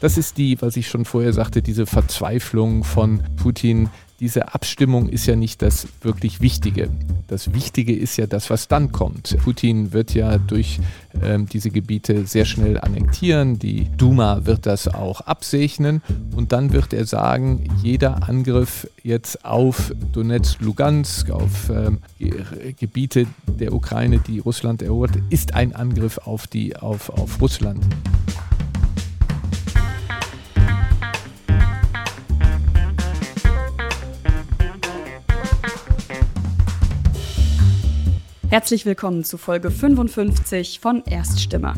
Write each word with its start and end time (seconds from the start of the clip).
Das 0.00 0.16
ist 0.16 0.38
die, 0.38 0.60
was 0.62 0.76
ich 0.76 0.88
schon 0.88 1.04
vorher 1.04 1.32
sagte, 1.32 1.60
diese 1.60 1.86
Verzweiflung 1.86 2.84
von 2.84 3.20
Putin, 3.36 3.90
diese 4.20 4.52
Abstimmung 4.52 5.08
ist 5.08 5.26
ja 5.26 5.36
nicht 5.36 5.62
das 5.62 5.86
wirklich 6.02 6.40
Wichtige. 6.40 6.88
Das 7.28 7.52
Wichtige 7.54 7.94
ist 7.94 8.16
ja 8.16 8.26
das, 8.26 8.50
was 8.50 8.66
dann 8.66 8.90
kommt. 8.90 9.36
Putin 9.44 9.92
wird 9.92 10.12
ja 10.14 10.38
durch 10.38 10.80
ähm, 11.22 11.46
diese 11.46 11.70
Gebiete 11.70 12.26
sehr 12.26 12.44
schnell 12.44 12.80
annektieren. 12.80 13.58
Die 13.60 13.88
Duma 13.96 14.44
wird 14.44 14.66
das 14.66 14.88
auch 14.88 15.20
absegnen. 15.20 16.02
Und 16.34 16.50
dann 16.52 16.72
wird 16.72 16.92
er 16.92 17.04
sagen, 17.04 17.68
jeder 17.82 18.28
Angriff 18.28 18.88
jetzt 19.04 19.44
auf 19.44 19.92
Donetsk, 20.12 20.60
Lugansk, 20.60 21.30
auf 21.30 21.70
ähm, 21.70 21.98
Gebiete 22.78 23.26
der 23.46 23.72
Ukraine, 23.72 24.18
die 24.18 24.40
Russland 24.40 24.82
erobert, 24.82 25.12
ist 25.30 25.54
ein 25.54 25.74
Angriff 25.76 26.18
auf, 26.18 26.48
die, 26.48 26.76
auf, 26.76 27.10
auf 27.10 27.40
Russland. 27.40 27.84
Herzlich 38.50 38.86
willkommen 38.86 39.24
zu 39.24 39.36
Folge 39.36 39.70
55 39.70 40.80
von 40.80 41.02
Erststimme. 41.04 41.74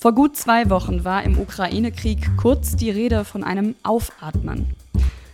Vor 0.00 0.14
gut 0.14 0.34
zwei 0.34 0.70
Wochen 0.70 1.04
war 1.04 1.22
im 1.22 1.38
Ukraine-Krieg 1.38 2.38
kurz 2.38 2.76
die 2.76 2.88
Rede 2.88 3.26
von 3.26 3.44
einem 3.44 3.74
Aufatmen. 3.82 4.70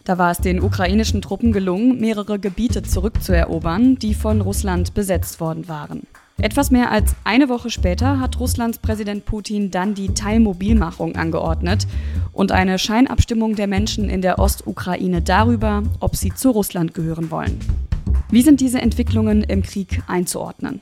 Da 0.02 0.18
war 0.18 0.32
es 0.32 0.38
den 0.38 0.60
ukrainischen 0.60 1.22
Truppen 1.22 1.52
gelungen, 1.52 2.00
mehrere 2.00 2.40
Gebiete 2.40 2.82
zurückzuerobern, 2.82 4.00
die 4.00 4.14
von 4.14 4.40
Russland 4.40 4.94
besetzt 4.94 5.38
worden 5.38 5.68
waren. 5.68 6.08
Etwas 6.38 6.72
mehr 6.72 6.90
als 6.90 7.14
eine 7.22 7.48
Woche 7.48 7.70
später 7.70 8.18
hat 8.18 8.40
Russlands 8.40 8.78
Präsident 8.78 9.24
Putin 9.24 9.70
dann 9.70 9.94
die 9.94 10.12
Teilmobilmachung 10.12 11.14
angeordnet 11.14 11.86
und 12.32 12.50
eine 12.50 12.80
Scheinabstimmung 12.80 13.54
der 13.54 13.68
Menschen 13.68 14.10
in 14.10 14.22
der 14.22 14.40
Ostukraine 14.40 15.22
darüber, 15.22 15.84
ob 16.00 16.16
sie 16.16 16.34
zu 16.34 16.50
Russland 16.50 16.94
gehören 16.94 17.30
wollen. 17.30 17.60
Wie 18.32 18.40
sind 18.40 18.62
diese 18.62 18.80
Entwicklungen 18.80 19.42
im 19.42 19.62
Krieg 19.62 20.02
einzuordnen? 20.06 20.80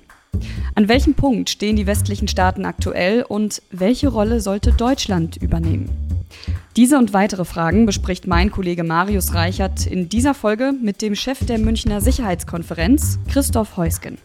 An 0.76 0.86
welchem 0.86 1.14
Punkt 1.14 1.50
stehen 1.50 1.74
die 1.74 1.88
westlichen 1.88 2.28
Staaten 2.28 2.64
aktuell 2.64 3.24
und 3.24 3.60
welche 3.72 4.06
Rolle 4.06 4.40
sollte 4.40 4.70
Deutschland 4.70 5.36
übernehmen? 5.36 5.90
Diese 6.76 6.96
und 6.96 7.12
weitere 7.12 7.44
Fragen 7.44 7.86
bespricht 7.86 8.28
mein 8.28 8.52
Kollege 8.52 8.84
Marius 8.84 9.34
Reichert 9.34 9.84
in 9.84 10.08
dieser 10.08 10.34
Folge 10.34 10.72
mit 10.80 11.02
dem 11.02 11.16
Chef 11.16 11.44
der 11.44 11.58
Münchner 11.58 12.00
Sicherheitskonferenz, 12.00 13.18
Christoph 13.26 13.76
Heusgen. 13.76 14.18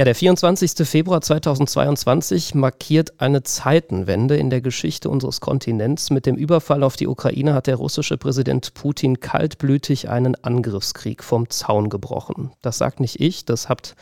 Ja, 0.00 0.04
der 0.04 0.14
24. 0.14 0.88
Februar 0.88 1.20
2022 1.20 2.54
markiert 2.54 3.20
eine 3.20 3.42
Zeitenwende 3.42 4.34
in 4.38 4.48
der 4.48 4.62
Geschichte 4.62 5.10
unseres 5.10 5.42
Kontinents. 5.42 6.08
Mit 6.08 6.24
dem 6.24 6.36
Überfall 6.36 6.84
auf 6.84 6.96
die 6.96 7.06
Ukraine 7.06 7.52
hat 7.52 7.66
der 7.66 7.76
russische 7.76 8.16
Präsident 8.16 8.72
Putin 8.72 9.20
kaltblütig 9.20 10.08
einen 10.08 10.42
Angriffskrieg 10.42 11.22
vom 11.22 11.50
Zaun 11.50 11.90
gebrochen. 11.90 12.50
Das 12.62 12.78
sagt 12.78 13.00
nicht 13.00 13.20
ich, 13.20 13.44
das 13.44 13.68
hat 13.68 13.94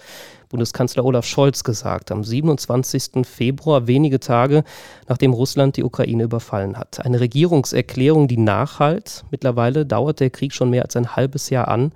Bundeskanzler 0.51 1.05
Olaf 1.05 1.27
Scholz 1.27 1.65
gesagt 1.65 2.13
am 2.13 2.23
27. 2.23 3.27
Februar, 3.27 3.89
wenige 3.89 4.21
Tage 4.21 4.63
nachdem 5.09 5.33
Russland 5.33 5.79
die 5.79 5.83
Ukraine 5.83 6.23
überfallen 6.23 6.79
hat. 6.79 7.05
Eine 7.05 7.19
Regierungserklärung, 7.19 8.29
die 8.29 8.37
nachhalt. 8.37 9.25
Mittlerweile 9.33 9.85
dauert 9.85 10.21
der 10.21 10.31
Krieg 10.31 10.53
schon 10.53 10.71
mehr 10.71 10.85
als 10.85 10.95
ein 10.95 11.17
halbes 11.17 11.51
Jahr 11.51 11.67
an. 11.67 11.91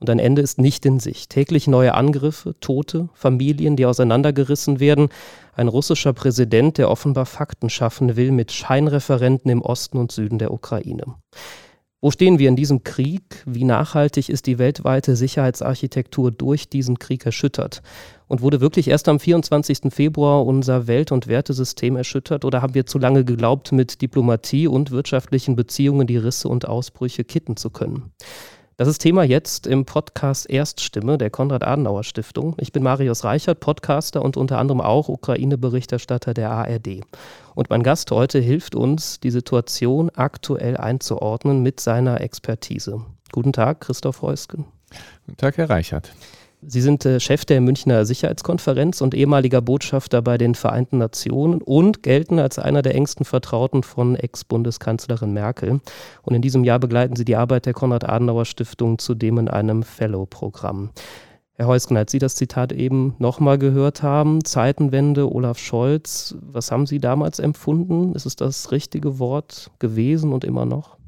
Und 0.00 0.10
ein 0.10 0.18
Ende 0.18 0.42
ist 0.42 0.58
nicht 0.58 0.86
in 0.86 1.00
Sicht. 1.00 1.30
Täglich 1.30 1.66
neue 1.66 1.94
Angriffe, 1.94 2.54
Tote, 2.60 3.08
Familien, 3.14 3.76
die 3.76 3.86
auseinandergerissen 3.86 4.80
werden. 4.80 5.08
Ein 5.54 5.68
russischer 5.68 6.12
Präsident, 6.12 6.78
der 6.78 6.90
offenbar 6.90 7.26
Fakten 7.26 7.68
schaffen 7.68 8.16
will 8.16 8.30
mit 8.30 8.52
Scheinreferenten 8.52 9.50
im 9.50 9.62
Osten 9.62 9.98
und 9.98 10.12
Süden 10.12 10.38
der 10.38 10.52
Ukraine. 10.52 11.16
Wo 12.00 12.12
stehen 12.12 12.38
wir 12.38 12.48
in 12.48 12.54
diesem 12.54 12.84
Krieg? 12.84 13.42
Wie 13.44 13.64
nachhaltig 13.64 14.28
ist 14.28 14.46
die 14.46 14.58
weltweite 14.58 15.16
Sicherheitsarchitektur 15.16 16.30
durch 16.30 16.68
diesen 16.68 17.00
Krieg 17.00 17.26
erschüttert? 17.26 17.82
Und 18.28 18.40
wurde 18.40 18.60
wirklich 18.60 18.86
erst 18.86 19.08
am 19.08 19.18
24. 19.18 19.92
Februar 19.92 20.46
unser 20.46 20.86
Welt- 20.86 21.10
und 21.10 21.26
Wertesystem 21.26 21.96
erschüttert 21.96 22.44
oder 22.44 22.62
haben 22.62 22.74
wir 22.74 22.86
zu 22.86 23.00
lange 23.00 23.24
geglaubt, 23.24 23.72
mit 23.72 24.00
Diplomatie 24.00 24.68
und 24.68 24.92
wirtschaftlichen 24.92 25.56
Beziehungen 25.56 26.06
die 26.06 26.18
Risse 26.18 26.48
und 26.48 26.68
Ausbrüche 26.68 27.24
kitten 27.24 27.56
zu 27.56 27.70
können? 27.70 28.12
Das 28.78 28.86
ist 28.86 29.00
Thema 29.00 29.24
jetzt 29.24 29.66
im 29.66 29.86
Podcast 29.86 30.48
Erststimme 30.48 31.18
der 31.18 31.30
Konrad-Adenauer-Stiftung. 31.30 32.54
Ich 32.60 32.70
bin 32.70 32.84
Marius 32.84 33.24
Reichert, 33.24 33.58
Podcaster 33.58 34.22
und 34.22 34.36
unter 34.36 34.58
anderem 34.58 34.80
auch 34.80 35.08
Ukraine-Berichterstatter 35.08 36.32
der 36.32 36.52
ARD. 36.52 37.00
Und 37.56 37.70
mein 37.70 37.82
Gast 37.82 38.12
heute 38.12 38.38
hilft 38.38 38.76
uns, 38.76 39.18
die 39.18 39.32
Situation 39.32 40.10
aktuell 40.14 40.76
einzuordnen 40.76 41.60
mit 41.60 41.80
seiner 41.80 42.20
Expertise. 42.20 43.04
Guten 43.32 43.52
Tag, 43.52 43.80
Christoph 43.80 44.22
Heusken. 44.22 44.64
Guten 45.26 45.38
Tag, 45.38 45.56
Herr 45.56 45.70
Reichert. 45.70 46.12
Sie 46.60 46.80
sind 46.80 47.04
äh, 47.04 47.20
Chef 47.20 47.44
der 47.44 47.60
Münchner 47.60 48.04
Sicherheitskonferenz 48.04 49.00
und 49.00 49.14
ehemaliger 49.14 49.60
Botschafter 49.60 50.22
bei 50.22 50.38
den 50.38 50.54
Vereinten 50.54 50.98
Nationen 50.98 51.62
und 51.62 52.02
gelten 52.02 52.38
als 52.38 52.58
einer 52.58 52.82
der 52.82 52.96
engsten 52.96 53.24
Vertrauten 53.24 53.84
von 53.84 54.16
Ex-Bundeskanzlerin 54.16 55.32
Merkel. 55.32 55.80
Und 56.22 56.34
in 56.34 56.42
diesem 56.42 56.64
Jahr 56.64 56.80
begleiten 56.80 57.14
Sie 57.14 57.24
die 57.24 57.36
Arbeit 57.36 57.66
der 57.66 57.74
Konrad-Adenauer-Stiftung 57.74 58.98
zudem 58.98 59.38
in 59.38 59.48
einem 59.48 59.84
Fellow-Programm. 59.84 60.90
Herr 61.54 61.66
Heusken, 61.66 61.96
als 61.96 62.12
Sie 62.12 62.18
das 62.18 62.34
Zitat 62.34 62.72
eben 62.72 63.14
nochmal 63.18 63.58
gehört 63.58 64.02
haben, 64.02 64.44
Zeitenwende, 64.44 65.32
Olaf 65.32 65.58
Scholz, 65.58 66.36
was 66.40 66.70
haben 66.70 66.86
Sie 66.86 66.98
damals 66.98 67.38
empfunden? 67.38 68.14
Ist 68.14 68.26
es 68.26 68.36
das 68.36 68.72
richtige 68.72 69.18
Wort 69.18 69.70
gewesen 69.78 70.32
und 70.32 70.44
immer 70.44 70.66
noch? 70.66 70.98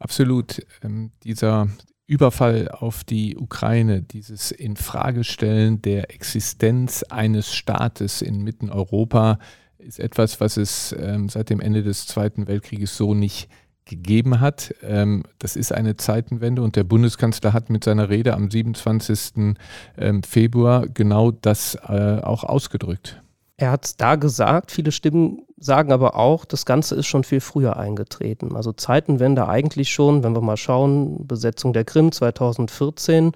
Absolut. 0.00 0.66
Ähm, 0.82 1.10
dieser 1.22 1.68
Überfall 2.10 2.68
auf 2.68 3.04
die 3.04 3.36
Ukraine, 3.36 4.02
dieses 4.02 4.50
Infragestellen 4.50 5.80
der 5.80 6.12
Existenz 6.12 7.04
eines 7.04 7.54
Staates 7.54 8.20
inmitten 8.20 8.68
Europa, 8.68 9.38
ist 9.78 10.00
etwas, 10.00 10.40
was 10.40 10.56
es 10.56 10.92
ähm, 10.98 11.28
seit 11.28 11.50
dem 11.50 11.60
Ende 11.60 11.84
des 11.84 12.08
Zweiten 12.08 12.48
Weltkrieges 12.48 12.96
so 12.96 13.14
nicht 13.14 13.48
gegeben 13.84 14.40
hat. 14.40 14.74
Ähm, 14.82 15.22
das 15.38 15.54
ist 15.54 15.72
eine 15.72 15.96
Zeitenwende 15.96 16.62
und 16.62 16.74
der 16.74 16.82
Bundeskanzler 16.82 17.52
hat 17.52 17.70
mit 17.70 17.84
seiner 17.84 18.08
Rede 18.08 18.34
am 18.34 18.50
27. 18.50 19.54
Ähm, 19.96 20.24
Februar 20.24 20.88
genau 20.88 21.30
das 21.30 21.76
äh, 21.76 22.18
auch 22.22 22.42
ausgedrückt. 22.42 23.22
Er 23.60 23.72
hat 23.72 23.84
es 23.84 23.96
da 23.98 24.16
gesagt, 24.16 24.70
viele 24.70 24.90
Stimmen 24.90 25.42
sagen 25.58 25.92
aber 25.92 26.16
auch, 26.16 26.46
das 26.46 26.64
Ganze 26.64 26.94
ist 26.94 27.06
schon 27.06 27.24
viel 27.24 27.40
früher 27.40 27.76
eingetreten. 27.76 28.56
Also 28.56 28.72
Zeitenwende 28.72 29.48
eigentlich 29.48 29.90
schon, 29.90 30.24
wenn 30.24 30.34
wir 30.34 30.40
mal 30.40 30.56
schauen, 30.56 31.26
Besetzung 31.26 31.74
der 31.74 31.84
Krim 31.84 32.10
2014, 32.10 33.32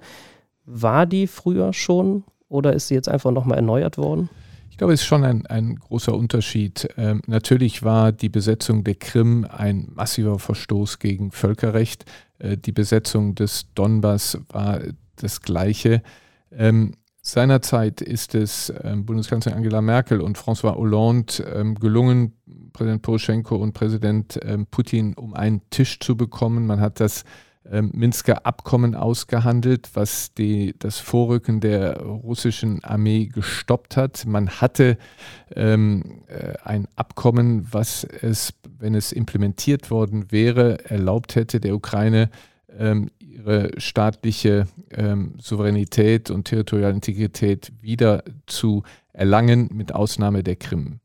war 0.65 1.05
die 1.05 1.27
früher 1.27 1.73
schon 1.73 2.23
oder 2.49 2.73
ist 2.73 2.87
sie 2.87 2.95
jetzt 2.95 3.07
einfach 3.07 3.29
nochmal 3.29 3.59
erneuert 3.59 3.99
worden? 3.99 4.29
Ich 4.71 4.77
glaube, 4.77 4.93
es 4.93 5.01
ist 5.01 5.05
schon 5.05 5.23
ein, 5.23 5.45
ein 5.45 5.75
großer 5.75 6.15
Unterschied. 6.15 6.89
Ähm, 6.97 7.21
natürlich 7.27 7.83
war 7.83 8.11
die 8.11 8.29
Besetzung 8.29 8.83
der 8.83 8.95
Krim 8.95 9.45
ein 9.47 9.91
massiver 9.93 10.39
Verstoß 10.39 10.97
gegen 10.97 11.29
Völkerrecht. 11.29 12.05
Äh, 12.39 12.57
die 12.57 12.71
Besetzung 12.71 13.35
des 13.35 13.67
Donbass 13.75 14.39
war 14.49 14.79
das 15.17 15.41
Gleiche. 15.41 16.01
Ähm, 16.51 16.95
Seinerzeit 17.27 18.01
ist 18.01 18.35
es 18.35 18.71
ähm, 18.83 19.03
Bundeskanzlerin 19.03 19.57
Angela 19.57 19.81
Merkel 19.81 20.21
und 20.21 20.37
François 20.37 20.75
Hollande 20.75 21.41
ähm, 21.55 21.73
gelungen, 21.73 22.33
Präsident 22.71 23.01
Poroschenko 23.01 23.55
und 23.55 23.73
Präsident 23.73 24.39
ähm, 24.43 24.67
Putin 24.67 25.15
um 25.15 25.33
einen 25.33 25.67
Tisch 25.71 25.99
zu 25.99 26.15
bekommen. 26.15 26.67
Man 26.67 26.79
hat 26.79 26.99
das 26.99 27.23
Minsker 27.67 28.45
Abkommen 28.45 28.93
ausgehandelt, 28.93 29.89
was 29.95 30.35
die, 30.35 30.75
das 30.77 30.99
Vorrücken 30.99 31.61
der 31.61 31.99
russischen 31.99 32.83
Armee 32.83 33.25
gestoppt 33.25 33.97
hat. 33.97 34.27
Man 34.27 34.61
hatte 34.61 34.99
ähm, 35.55 36.21
äh, 36.27 36.53
ein 36.63 36.87
Abkommen, 36.95 37.65
was 37.71 38.03
es, 38.03 38.53
wenn 38.77 38.93
es 38.93 39.11
implementiert 39.11 39.89
worden 39.89 40.31
wäre, 40.31 40.85
erlaubt 40.91 41.33
hätte, 41.33 41.59
der 41.59 41.73
Ukraine 41.73 42.29
ähm, 42.77 43.09
ihre 43.35 43.71
staatliche 43.77 44.67
ähm, 44.91 45.33
Souveränität 45.39 46.31
und 46.31 46.45
territoriale 46.45 46.93
Integrität 46.93 47.71
wieder 47.81 48.23
zu 48.47 48.83
erlangen, 49.13 49.69
mit 49.73 49.93
Ausnahme 49.93 50.43
der 50.43 50.55
Krim. 50.55 50.99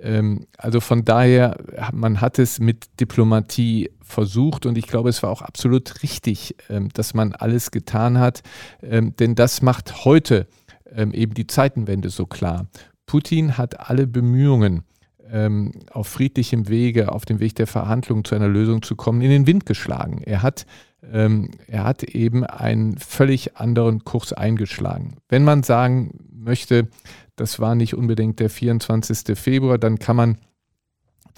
Ähm, 0.00 0.46
also 0.56 0.80
von 0.80 1.04
daher, 1.04 1.56
man 1.92 2.20
hat 2.20 2.38
es 2.38 2.58
mit 2.58 3.00
Diplomatie 3.00 3.90
versucht 4.02 4.66
und 4.66 4.76
ich 4.76 4.86
glaube, 4.86 5.08
es 5.08 5.22
war 5.22 5.30
auch 5.30 5.42
absolut 5.42 6.02
richtig, 6.02 6.56
ähm, 6.68 6.88
dass 6.92 7.14
man 7.14 7.32
alles 7.32 7.70
getan 7.70 8.18
hat, 8.18 8.42
ähm, 8.82 9.14
denn 9.16 9.34
das 9.34 9.62
macht 9.62 10.04
heute 10.04 10.46
ähm, 10.90 11.12
eben 11.12 11.34
die 11.34 11.46
Zeitenwende 11.46 12.10
so 12.10 12.26
klar. 12.26 12.66
Putin 13.06 13.58
hat 13.58 13.88
alle 13.88 14.06
Bemühungen, 14.06 14.84
ähm, 15.32 15.72
auf 15.90 16.08
friedlichem 16.08 16.68
Wege, 16.68 17.12
auf 17.12 17.24
dem 17.24 17.40
Weg 17.40 17.54
der 17.54 17.66
Verhandlungen 17.66 18.24
zu 18.24 18.34
einer 18.34 18.48
Lösung 18.48 18.82
zu 18.82 18.96
kommen, 18.96 19.20
in 19.20 19.30
den 19.30 19.46
Wind 19.46 19.66
geschlagen. 19.66 20.22
Er 20.24 20.42
hat 20.42 20.66
ähm, 21.12 21.50
er 21.66 21.84
hat 21.84 22.02
eben 22.02 22.44
einen 22.44 22.98
völlig 22.98 23.56
anderen 23.56 24.04
Kurs 24.04 24.32
eingeschlagen. 24.32 25.16
Wenn 25.28 25.44
man 25.44 25.62
sagen 25.62 26.26
möchte, 26.32 26.88
das 27.36 27.58
war 27.58 27.74
nicht 27.74 27.94
unbedingt 27.94 28.40
der 28.40 28.50
24. 28.50 29.38
Februar, 29.38 29.78
dann 29.78 29.98
kann 29.98 30.16
man 30.16 30.38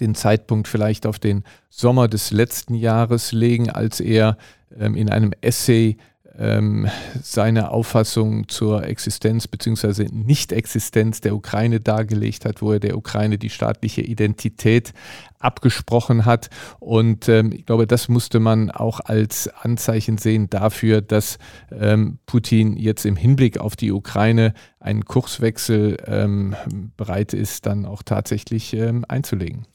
den 0.00 0.14
Zeitpunkt 0.14 0.68
vielleicht 0.68 1.06
auf 1.06 1.18
den 1.18 1.44
Sommer 1.68 2.08
des 2.08 2.30
letzten 2.30 2.74
Jahres 2.74 3.32
legen, 3.32 3.70
als 3.70 4.00
er 4.00 4.36
ähm, 4.76 4.94
in 4.96 5.10
einem 5.10 5.32
Essay 5.40 5.96
ähm, 6.38 6.88
seine 7.22 7.70
Auffassung 7.70 8.48
zur 8.48 8.84
Existenz 8.84 9.48
bzw. 9.48 10.08
Nicht-Existenz 10.10 11.20
der 11.20 11.34
Ukraine 11.34 11.80
dargelegt 11.80 12.44
hat, 12.44 12.62
wo 12.62 12.72
er 12.72 12.80
der 12.80 12.96
Ukraine 12.96 13.38
die 13.38 13.50
staatliche 13.50 14.02
Identität 14.02 14.92
abgesprochen 15.38 16.24
hat. 16.24 16.50
Und 16.78 17.28
ähm, 17.28 17.52
ich 17.52 17.66
glaube, 17.66 17.86
das 17.86 18.08
musste 18.08 18.40
man 18.40 18.70
auch 18.70 19.00
als 19.00 19.48
Anzeichen 19.48 20.18
sehen 20.18 20.48
dafür, 20.48 21.00
dass 21.02 21.38
ähm, 21.70 22.18
Putin 22.26 22.76
jetzt 22.76 23.04
im 23.04 23.16
Hinblick 23.16 23.58
auf 23.58 23.76
die 23.76 23.92
Ukraine 23.92 24.54
einen 24.80 25.04
Kurswechsel 25.04 25.98
ähm, 26.06 26.54
bereit 26.96 27.34
ist, 27.34 27.66
dann 27.66 27.84
auch 27.84 28.02
tatsächlich 28.02 28.72
ähm, 28.74 29.04
einzulegen. 29.08 29.66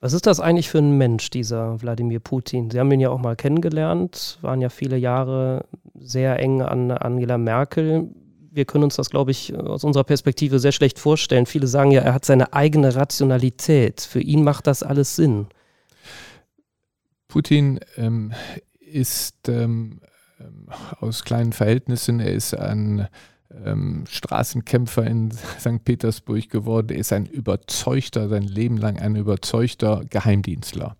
Was 0.00 0.12
ist 0.12 0.26
das 0.26 0.40
eigentlich 0.40 0.68
für 0.68 0.78
ein 0.78 0.98
Mensch, 0.98 1.30
dieser 1.30 1.80
Wladimir 1.80 2.20
Putin? 2.20 2.70
Sie 2.70 2.78
haben 2.78 2.92
ihn 2.92 3.00
ja 3.00 3.10
auch 3.10 3.18
mal 3.18 3.34
kennengelernt, 3.34 4.38
waren 4.42 4.60
ja 4.60 4.68
viele 4.68 4.96
Jahre 4.98 5.64
sehr 5.98 6.38
eng 6.38 6.60
an 6.60 6.90
Angela 6.90 7.38
Merkel. 7.38 8.10
Wir 8.50 8.66
können 8.66 8.84
uns 8.84 8.96
das, 8.96 9.10
glaube 9.10 9.30
ich, 9.30 9.54
aus 9.56 9.84
unserer 9.84 10.04
Perspektive 10.04 10.58
sehr 10.58 10.72
schlecht 10.72 10.98
vorstellen. 10.98 11.46
Viele 11.46 11.66
sagen 11.66 11.92
ja, 11.92 12.02
er 12.02 12.14
hat 12.14 12.24
seine 12.24 12.52
eigene 12.52 12.94
Rationalität. 12.94 14.02
Für 14.02 14.20
ihn 14.20 14.44
macht 14.44 14.66
das 14.66 14.82
alles 14.82 15.16
Sinn. 15.16 15.46
Putin 17.28 17.80
ähm, 17.96 18.32
ist 18.80 19.48
ähm, 19.48 20.00
aus 21.00 21.24
kleinen 21.24 21.52
Verhältnissen, 21.52 22.20
er 22.20 22.32
ist 22.32 22.54
ein 22.54 23.08
ähm, 23.64 24.04
Straßenkämpfer 24.08 25.06
in 25.06 25.30
St. 25.58 25.84
Petersburg 25.84 26.48
geworden. 26.50 26.90
Er 26.90 26.98
ist 26.98 27.12
ein 27.12 27.26
überzeugter, 27.26 28.28
sein 28.28 28.42
Leben 28.42 28.76
lang 28.76 28.98
ein 28.98 29.16
überzeugter 29.16 30.02
Geheimdienstler. 30.08 30.96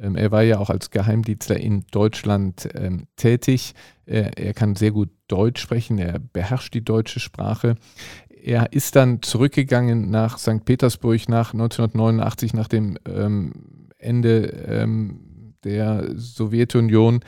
Ähm, 0.00 0.16
er 0.16 0.30
war 0.30 0.42
ja 0.42 0.58
auch 0.58 0.70
als 0.70 0.90
Geheimdienstler 0.90 1.58
in 1.58 1.84
Deutschland 1.90 2.68
ähm, 2.74 3.06
tätig. 3.16 3.74
Er, 4.06 4.54
kann 4.54 4.74
sehr 4.74 4.92
gut 4.92 5.10
Deutsch 5.28 5.60
sprechen, 5.60 5.98
er 5.98 6.18
beherrscht 6.18 6.72
die 6.72 6.82
deutsche 6.82 7.20
Sprache. 7.20 7.74
Er 8.42 8.72
ist 8.72 8.96
dann 8.96 9.20
zurückgegangen 9.20 10.10
nach 10.10 10.38
St. 10.38 10.64
Petersburg 10.64 11.28
nach 11.28 11.52
1989, 11.52 12.54
nach 12.54 12.68
dem 12.68 12.96
Ende 13.98 14.86
der 15.62 16.08
Sowjetunion 16.16 17.20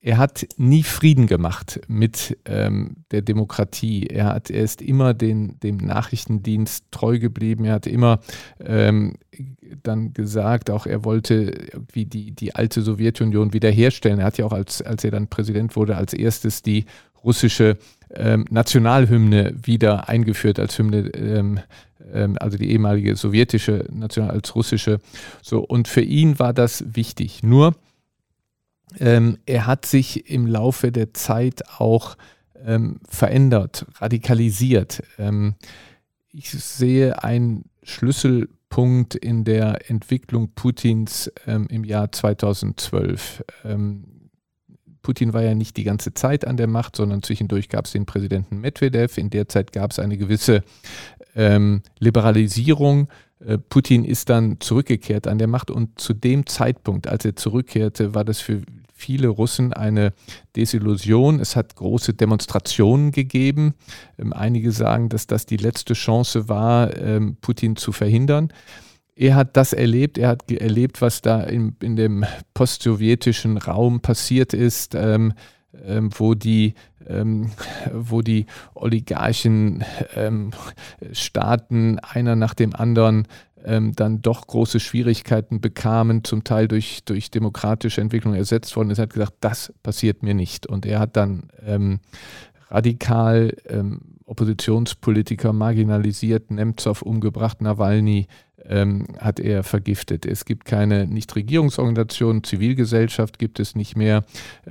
er 0.00 0.16
hat 0.16 0.46
nie 0.56 0.84
Frieden 0.84 1.26
gemacht 1.26 1.80
mit 1.88 2.38
ähm, 2.44 3.04
der 3.10 3.22
Demokratie. 3.22 4.06
Er, 4.06 4.26
hat, 4.26 4.48
er 4.48 4.62
ist 4.62 4.80
immer 4.80 5.12
den, 5.12 5.58
dem 5.60 5.76
Nachrichtendienst 5.78 6.84
treu 6.92 7.18
geblieben. 7.18 7.64
Er 7.64 7.74
hat 7.74 7.86
immer 7.88 8.20
ähm, 8.64 9.14
dann 9.82 10.14
gesagt, 10.14 10.70
auch 10.70 10.86
er 10.86 11.04
wollte 11.04 11.34
irgendwie 11.72 12.06
die, 12.06 12.30
die 12.30 12.54
alte 12.54 12.82
Sowjetunion 12.82 13.52
wiederherstellen. 13.52 14.20
Er 14.20 14.26
hat 14.26 14.38
ja 14.38 14.46
auch, 14.46 14.52
als, 14.52 14.82
als 14.82 15.02
er 15.02 15.10
dann 15.10 15.26
Präsident 15.26 15.74
wurde, 15.74 15.96
als 15.96 16.12
erstes 16.12 16.62
die 16.62 16.84
russische 17.24 17.76
ähm, 18.14 18.44
Nationalhymne 18.50 19.54
wieder 19.60 20.08
eingeführt 20.08 20.60
als 20.60 20.78
Hymne, 20.78 21.08
ähm, 21.14 21.58
ähm, 22.12 22.36
also 22.38 22.56
die 22.56 22.70
ehemalige 22.70 23.16
sowjetische 23.16 23.84
National 23.90 24.30
als 24.30 24.54
russische. 24.54 25.00
So, 25.42 25.58
und 25.58 25.88
für 25.88 26.02
ihn 26.02 26.38
war 26.38 26.52
das 26.52 26.84
wichtig. 26.86 27.42
Nur 27.42 27.74
ähm, 28.98 29.38
er 29.46 29.66
hat 29.66 29.86
sich 29.86 30.30
im 30.30 30.46
Laufe 30.46 30.92
der 30.92 31.14
Zeit 31.14 31.62
auch 31.78 32.16
ähm, 32.64 33.00
verändert, 33.08 33.86
radikalisiert. 33.96 35.02
Ähm, 35.18 35.54
ich 36.30 36.50
sehe 36.50 37.22
einen 37.22 37.64
Schlüsselpunkt 37.82 39.14
in 39.14 39.44
der 39.44 39.90
Entwicklung 39.90 40.52
Putins 40.54 41.30
ähm, 41.46 41.66
im 41.70 41.84
Jahr 41.84 42.12
2012. 42.12 43.44
Ähm, 43.64 44.04
Putin 45.02 45.32
war 45.32 45.42
ja 45.42 45.54
nicht 45.54 45.76
die 45.76 45.84
ganze 45.84 46.12
Zeit 46.12 46.46
an 46.46 46.56
der 46.56 46.66
Macht, 46.66 46.96
sondern 46.96 47.22
zwischendurch 47.22 47.68
gab 47.68 47.86
es 47.86 47.92
den 47.92 48.04
Präsidenten 48.04 48.60
Medvedev. 48.60 49.16
In 49.16 49.30
der 49.30 49.48
Zeit 49.48 49.72
gab 49.72 49.92
es 49.92 49.98
eine 49.98 50.18
gewisse 50.18 50.62
ähm, 51.34 51.82
Liberalisierung 51.98 53.08
Putin 53.68 54.04
ist 54.04 54.30
dann 54.30 54.58
zurückgekehrt 54.60 55.28
an 55.28 55.38
der 55.38 55.46
Macht 55.46 55.70
und 55.70 56.00
zu 56.00 56.12
dem 56.12 56.46
Zeitpunkt, 56.46 57.06
als 57.06 57.24
er 57.24 57.36
zurückkehrte, 57.36 58.14
war 58.14 58.24
das 58.24 58.40
für 58.40 58.62
viele 58.98 59.28
Russen 59.28 59.72
eine 59.72 60.12
Desillusion. 60.56 61.40
Es 61.40 61.56
hat 61.56 61.76
große 61.76 62.14
Demonstrationen 62.14 63.12
gegeben. 63.12 63.74
Ähm, 64.18 64.32
einige 64.32 64.72
sagen, 64.72 65.08
dass 65.08 65.26
das 65.26 65.46
die 65.46 65.56
letzte 65.56 65.94
Chance 65.94 66.48
war, 66.48 66.96
ähm, 66.96 67.36
Putin 67.40 67.76
zu 67.76 67.92
verhindern. 67.92 68.52
Er 69.14 69.34
hat 69.34 69.56
das 69.56 69.72
erlebt, 69.72 70.18
er 70.18 70.28
hat 70.28 70.50
erlebt, 70.50 71.00
was 71.00 71.22
da 71.22 71.42
in, 71.42 71.76
in 71.82 71.96
dem 71.96 72.24
postsowjetischen 72.54 73.56
Raum 73.56 74.00
passiert 74.00 74.52
ist, 74.52 74.94
ähm, 74.94 75.32
ähm, 75.84 76.10
wo 76.16 76.34
die 76.34 76.74
ähm, 77.08 77.50
wo 77.92 78.22
die 78.22 78.46
Oligarchen 78.74 79.84
ähm, 80.14 80.50
Staaten 81.12 81.98
einer 81.98 82.36
nach 82.36 82.54
dem 82.54 82.74
anderen 82.74 83.26
ähm, 83.64 83.92
dann 83.94 84.22
doch 84.22 84.46
große 84.46 84.80
Schwierigkeiten 84.80 85.60
bekamen, 85.60 86.24
zum 86.24 86.44
Teil 86.44 86.68
durch, 86.68 87.04
durch 87.04 87.30
demokratische 87.30 88.00
Entwicklung 88.00 88.34
ersetzt 88.34 88.74
worden 88.76 88.90
ist, 88.90 88.98
hat 88.98 89.12
gesagt, 89.12 89.34
das 89.40 89.72
passiert 89.82 90.22
mir 90.22 90.34
nicht. 90.34 90.66
Und 90.66 90.86
er 90.86 91.00
hat 91.00 91.16
dann 91.16 91.48
ähm, 91.64 92.00
radikal 92.70 93.54
ähm, 93.68 94.17
Oppositionspolitiker 94.28 95.52
marginalisiert, 95.52 96.50
Nemtsov 96.50 97.02
umgebracht, 97.02 97.60
Nawalny 97.62 98.26
ähm, 98.64 99.06
hat 99.18 99.40
er 99.40 99.62
vergiftet. 99.62 100.26
Es 100.26 100.44
gibt 100.44 100.64
keine 100.64 101.06
Nichtregierungsorganisation, 101.06 102.44
Zivilgesellschaft 102.44 103.38
gibt 103.38 103.60
es 103.60 103.74
nicht 103.74 103.96
mehr, 103.96 104.24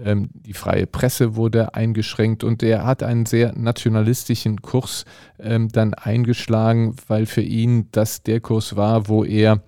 ähm, 0.03 0.29
die 0.33 0.53
freie 0.53 0.87
Presse 0.87 1.35
wurde 1.35 1.73
eingeschränkt 1.73 2.43
und 2.43 2.63
er 2.63 2.85
hat 2.85 3.03
einen 3.03 3.25
sehr 3.25 3.57
nationalistischen 3.57 4.61
Kurs 4.61 5.05
ähm, 5.39 5.69
dann 5.69 5.93
eingeschlagen, 5.93 6.95
weil 7.07 7.25
für 7.25 7.41
ihn 7.41 7.87
das 7.91 8.23
der 8.23 8.39
Kurs 8.39 8.75
war, 8.75 9.07
wo 9.07 9.23
er 9.23 9.61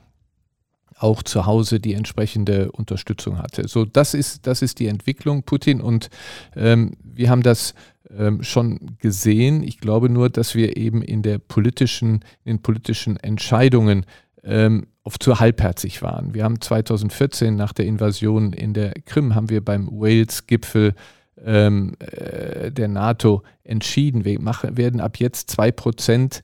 auch 1.00 1.24
zu 1.24 1.46
Hause 1.46 1.80
die 1.80 1.94
entsprechende 1.94 2.72
Unterstützung 2.72 3.38
hatte. 3.38 3.68
So, 3.68 3.86
das 3.86 4.14
ist, 4.14 4.46
das 4.46 4.62
ist 4.62 4.80
die 4.80 4.88
Entwicklung 4.88 5.44
Putin 5.44 5.82
und 5.82 6.10
ähm, 6.56 6.92
wir 7.02 7.30
haben 7.30 7.42
das 7.42 7.74
ähm, 8.18 8.44
schon 8.44 8.98
gesehen. 9.00 9.64
Ich 9.64 9.80
glaube 9.80 10.10
nur, 10.10 10.30
dass 10.30 10.56
wir 10.56 10.78
eben 10.78 11.02
in 11.02 11.22
der 11.22 11.38
politischen, 11.40 12.26
in 12.44 12.58
den 12.58 12.62
politischen 12.62 13.18
Entscheidungen 13.18 14.06
ähm, 14.44 14.88
oft 15.04 15.22
zu 15.22 15.40
halbherzig 15.40 16.02
waren. 16.02 16.34
Wir 16.34 16.44
haben 16.44 16.62
2014 16.62 17.56
nach 17.56 17.74
der 17.74 17.86
Invasion 17.86 18.54
in 18.54 18.74
der 18.74 18.94
Krim 19.06 19.36
haben 19.36 19.50
wir 19.50 19.64
beim 19.64 19.88
Wales-Gipfel 19.92 20.94
ähm, 21.44 21.96
äh, 22.00 22.72
der 22.72 22.88
NATO 22.88 23.44
entschieden, 23.64 24.26
wir 24.26 24.40
machen, 24.42 24.78
werden 24.78 25.00
ab 25.00 25.18
jetzt 25.18 25.50
zwei 25.50 25.72
Prozent 25.72 26.42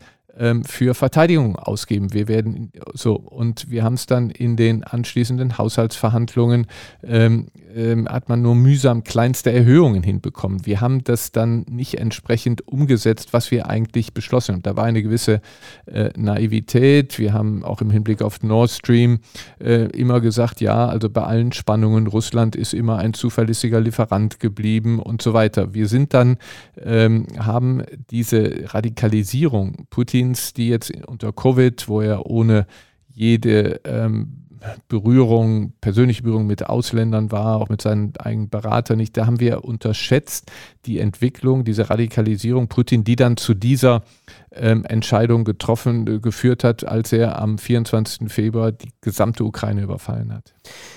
für 0.63 0.93
Verteidigung 0.93 1.55
ausgeben. 1.55 2.13
Wir 2.13 2.27
werden 2.27 2.71
so 2.93 3.15
und 3.15 3.69
wir 3.69 3.83
haben 3.83 3.93
es 3.93 4.05
dann 4.05 4.29
in 4.29 4.57
den 4.57 4.83
anschließenden 4.83 5.57
Haushaltsverhandlungen 5.57 6.67
ähm, 7.03 7.47
ähm, 7.75 8.07
hat 8.07 8.29
man 8.29 8.41
nur 8.41 8.55
mühsam 8.55 9.03
kleinste 9.03 9.51
Erhöhungen 9.51 10.01
hinbekommen. 10.01 10.65
Wir 10.65 10.81
haben 10.81 11.03
das 11.03 11.31
dann 11.31 11.65
nicht 11.69 11.99
entsprechend 11.99 12.67
umgesetzt, 12.67 13.33
was 13.33 13.51
wir 13.51 13.69
eigentlich 13.69 14.13
beschlossen 14.13 14.55
haben. 14.55 14.63
Da 14.63 14.77
war 14.77 14.85
eine 14.85 15.03
gewisse 15.03 15.41
äh, 15.85 16.09
Naivität. 16.15 17.19
Wir 17.19 17.33
haben 17.33 17.63
auch 17.63 17.81
im 17.81 17.91
Hinblick 17.91 18.21
auf 18.21 18.41
Nord 18.43 18.71
Stream 18.71 19.19
äh, 19.59 19.87
immer 19.89 20.21
gesagt, 20.21 20.61
ja, 20.61 20.87
also 20.87 21.09
bei 21.09 21.23
allen 21.23 21.51
Spannungen, 21.51 22.07
Russland 22.07 22.55
ist 22.55 22.73
immer 22.73 22.97
ein 22.97 23.13
zuverlässiger 23.13 23.81
Lieferant 23.81 24.39
geblieben 24.39 24.99
und 24.99 25.21
so 25.21 25.33
weiter. 25.33 25.73
Wir 25.73 25.87
sind 25.87 26.13
dann, 26.13 26.37
ähm, 26.81 27.27
haben 27.37 27.83
diese 28.09 28.73
Radikalisierung 28.73 29.87
Putins, 30.25 30.53
die 30.53 30.69
jetzt 30.69 30.91
unter 31.07 31.31
Covid, 31.31 31.87
wo 31.87 32.01
er 32.01 32.25
ohne 32.25 32.65
jede 33.13 33.81
ähm, 33.83 34.44
Berührung, 34.87 35.73
persönliche 35.81 36.23
Berührung 36.23 36.47
mit 36.47 36.67
Ausländern 36.67 37.31
war, 37.31 37.61
auch 37.61 37.69
mit 37.69 37.81
seinen 37.81 38.13
eigenen 38.17 38.49
Beratern 38.49 38.97
nicht. 38.97 39.15
Da 39.17 39.25
haben 39.25 39.39
wir 39.39 39.63
unterschätzt 39.63 40.51
die 40.85 40.99
Entwicklung, 40.99 41.63
diese 41.63 41.89
Radikalisierung 41.89 42.67
Putin, 42.67 43.03
die 43.03 43.15
dann 43.15 43.37
zu 43.37 43.53
dieser 43.53 44.03
ähm, 44.51 44.85
Entscheidung 44.85 45.43
getroffen, 45.43 46.07
äh, 46.07 46.19
geführt 46.19 46.63
hat, 46.63 46.85
als 46.85 47.11
er 47.11 47.41
am 47.41 47.57
24. 47.57 48.31
Februar 48.31 48.71
die 48.71 48.89
gesamte 49.01 49.43
Ukraine 49.43 49.81
überfallen 49.81 50.33
hat. 50.33 50.53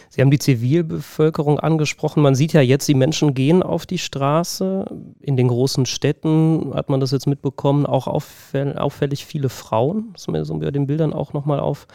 Sie 0.09 0.21
haben 0.21 0.31
die 0.31 0.39
Zivilbevölkerung 0.39 1.61
angesprochen. 1.61 2.23
Man 2.23 2.35
sieht 2.35 2.53
ja 2.53 2.61
jetzt, 2.61 2.89
die 2.89 2.95
Menschen 2.95 3.35
gehen 3.35 3.63
auf 3.63 3.87
die 3.87 3.99
Straße. 3.99 4.87
In 5.21 5.37
den 5.37 5.49
großen 5.49 5.87
Städten 5.87 6.73
hat 6.75 6.89
man 6.89 7.01
das 7.01 7.11
jetzt 7.11 7.27
mitbekommen, 7.27 7.87
auch 7.87 8.07
auffällig 8.07 9.27
viele 9.27 9.49
Frauen. 9.49 10.11
Das 10.13 10.23
ist 10.23 10.29
mir 10.29 10.45
so 10.45 10.59
bei 10.59 10.71
den 10.71 10.87
Bildern 10.87 11.13
auch 11.13 11.33
nochmal 11.33 11.61
auf 11.61 11.87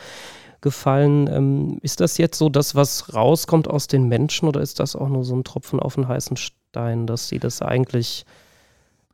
gefallen. 0.64 1.30
Ähm, 1.32 1.78
ist 1.84 2.00
das 2.00 2.18
jetzt 2.18 2.40
so 2.40 2.50
das, 2.50 2.74
was 2.74 3.14
rauskommt 3.14 3.68
aus 3.68 3.86
den 3.86 4.08
Menschen 4.08 4.48
oder 4.48 4.62
ist 4.62 4.80
das 4.80 4.96
auch 4.96 5.10
nur 5.10 5.24
so 5.24 5.36
ein 5.36 5.44
Tropfen 5.44 5.80
auf 5.80 5.94
den 5.94 6.08
heißen 6.08 6.38
Stein, 6.38 7.06
dass 7.06 7.28
sie 7.28 7.38
das 7.38 7.62
eigentlich 7.62 8.26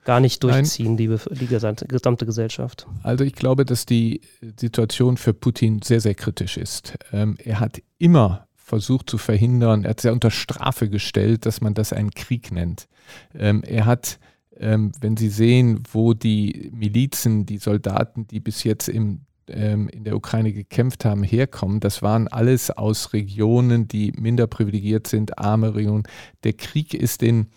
gar 0.05 0.21
nicht 0.21 0.41
durchziehen, 0.43 0.95
die, 0.95 1.13
die 1.31 1.47
gesamte, 1.47 2.25
Gesellschaft? 2.25 2.87
Also 3.03 3.25
ich 3.25 3.33
glaube, 3.33 3.65
dass 3.65 3.85
die 3.85 4.21
Situation 4.57 5.17
für 5.17 5.33
Putin 5.33 5.81
sehr, 5.81 5.99
sehr 5.99 6.15
kritisch 6.15 6.55
ist. 6.55 6.97
Ähm, 7.11 7.35
er 7.43 7.59
hat 7.59 7.81
immer 7.97 8.47
versucht 8.55 9.09
zu 9.09 9.17
verhindern, 9.17 9.83
er 9.83 9.91
hat 9.91 9.97
es 9.97 10.03
ja 10.03 10.11
unter 10.11 10.31
Strafe 10.31 10.89
gestellt, 10.89 11.45
dass 11.45 11.59
man 11.59 11.73
das 11.73 11.91
einen 11.91 12.11
Krieg 12.11 12.51
nennt. 12.51 12.87
Ähm, 13.33 13.63
er 13.63 13.85
hat, 13.85 14.19
ähm, 14.57 14.91
wenn 15.01 15.17
Sie 15.17 15.29
sehen, 15.29 15.83
wo 15.91 16.13
die 16.13 16.71
Milizen, 16.73 17.47
die 17.47 17.57
Soldaten, 17.57 18.27
die 18.27 18.39
bis 18.39 18.63
jetzt 18.63 18.87
im 18.87 19.21
ähm, 19.51 19.89
in 19.89 20.03
der 20.03 20.15
Ukraine 20.15 20.53
gekämpft 20.53 21.05
haben, 21.05 21.23
herkommen, 21.23 21.79
das 21.79 22.01
waren 22.01 22.27
alles 22.27 22.71
aus 22.71 23.13
Regionen, 23.13 23.87
die 23.87 24.13
minder 24.17 24.47
privilegiert 24.47 25.07
sind, 25.07 25.37
arme 25.37 25.75
Regionen. 25.75 26.03
Der 26.43 26.53
Krieg 26.53 26.93
ist 26.93 27.23
in 27.23 27.47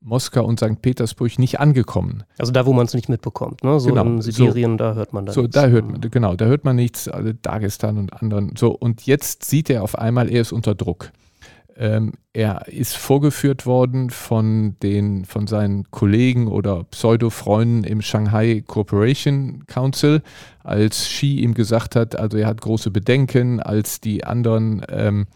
Moskau 0.00 0.44
und 0.44 0.60
St. 0.60 0.80
Petersburg 0.80 1.38
nicht 1.38 1.60
angekommen. 1.60 2.22
Also 2.38 2.52
da, 2.52 2.66
wo 2.66 2.72
man 2.72 2.86
es 2.86 2.94
nicht 2.94 3.08
mitbekommt, 3.08 3.64
ne? 3.64 3.80
So 3.80 3.88
genau. 3.90 4.04
in 4.04 4.22
Sibirien, 4.22 4.72
so, 4.72 4.76
da 4.76 4.94
hört 4.94 5.12
man 5.12 5.26
da 5.26 5.32
so, 5.32 5.42
nichts. 5.42 5.54
Da 5.54 5.66
hört 5.66 5.90
man, 5.90 6.00
genau, 6.00 6.36
da 6.36 6.44
hört 6.46 6.64
man 6.64 6.76
nichts, 6.76 7.08
also 7.08 7.32
Dagestan 7.32 7.98
und 7.98 8.12
anderen. 8.12 8.54
So, 8.56 8.70
und 8.70 9.06
jetzt 9.06 9.44
sieht 9.44 9.70
er 9.70 9.82
auf 9.82 9.98
einmal, 9.98 10.30
er 10.30 10.40
ist 10.40 10.52
unter 10.52 10.74
Druck. 10.74 11.10
Ähm, 11.80 12.14
er 12.32 12.66
ist 12.66 12.96
vorgeführt 12.96 13.64
worden 13.64 14.10
von, 14.10 14.76
den, 14.82 15.24
von 15.24 15.46
seinen 15.46 15.88
Kollegen 15.92 16.48
oder 16.48 16.82
Pseudo-Freunden 16.84 17.84
im 17.84 18.02
Shanghai 18.02 18.64
Cooperation 18.66 19.64
Council, 19.68 20.22
als 20.64 21.04
Xi 21.04 21.36
ihm 21.36 21.54
gesagt 21.54 21.94
hat, 21.94 22.18
also 22.18 22.36
er 22.36 22.48
hat 22.48 22.60
große 22.60 22.90
Bedenken, 22.90 23.60
als 23.60 24.00
die 24.00 24.24
anderen 24.24 24.84
ähm, 24.88 25.26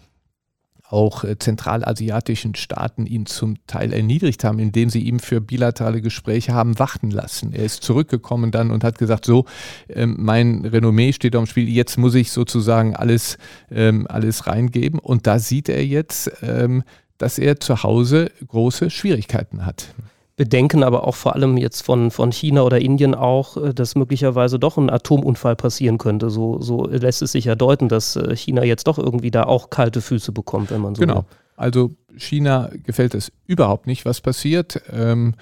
auch 0.93 1.25
äh, 1.25 1.39
zentralasiatischen 1.39 2.55
Staaten 2.55 3.07
ihn 3.07 3.27
zum 3.27 3.57
Teil 3.67 3.93
erniedrigt 3.93 4.45
haben, 4.45 4.59
indem 4.59 4.91
sie 4.91 5.01
ihm 5.01 5.19
für 5.19 5.41
bilaterale 5.41 6.03
Gespräche 6.03 6.53
haben 6.53 6.79
warten 6.79 7.11
lassen. 7.11 7.53
Er 7.53 7.65
ist 7.65 7.83
zurückgekommen 7.83 8.51
dann 8.51 8.71
und 8.71 8.85
hat 8.85 8.99
gesagt, 8.99 9.25
so, 9.25 9.47
ähm, 9.89 10.17
mein 10.19 10.65
Renommee 10.65 11.13
steht 11.13 11.35
auf 11.37 11.45
dem 11.45 11.47
Spiel, 11.47 11.69
jetzt 11.69 11.97
muss 11.97 12.15
ich 12.15 12.31
sozusagen 12.31 12.95
alles, 12.95 13.39
ähm, 13.71 14.07
alles 14.09 14.47
reingeben. 14.47 14.99
Und 14.99 15.27
da 15.27 15.39
sieht 15.39 15.69
er 15.69 15.85
jetzt, 15.85 16.31
ähm, 16.43 16.83
dass 17.19 17.39
er 17.39 17.61
zu 17.61 17.83
Hause 17.83 18.31
große 18.47 18.91
Schwierigkeiten 18.91 19.65
hat. 19.65 19.95
Bedenken 20.37 20.83
aber 20.83 21.07
auch 21.07 21.15
vor 21.15 21.35
allem 21.35 21.57
jetzt 21.57 21.83
von, 21.83 22.11
von 22.11 22.33
China 22.33 22.63
oder 22.63 22.81
Indien 22.81 23.15
auch, 23.15 23.57
äh, 23.57 23.75
dass 23.75 23.95
möglicherweise 23.95 24.59
doch 24.59 24.79
ein 24.79 24.91
Atomunfall 24.91 25.57
passieren 25.57 25.99
könnte. 25.99 26.31
So, 26.31 26.61
so 26.61 26.87
lässt 26.87 27.23
es 27.23 27.33
sich 27.33 27.45
ja 27.45 27.55
deuten, 27.55 27.89
dass 27.89 28.17
äh, 28.17 28.35
China 28.35 28.65
jetzt 28.65 28.87
doch 28.87 28.99
irgendwie 28.99 29.31
da 29.31 29.45
auch 29.45 29.71
kalte 29.71 30.01
Füße 30.01 30.33
bekommt, 30.33 30.71
wenn 30.71 30.81
man 30.81 30.95
so 30.95 31.01
Genau. 31.01 31.17
Will. 31.17 31.25
Also 31.57 31.91
China 32.17 32.71
gefällt 32.83 33.15
es 33.15 33.31
überhaupt 33.47 33.87
nicht, 33.87 34.05
was 34.05 34.21
passiert. 34.21 34.83
Ähm, 34.91 35.35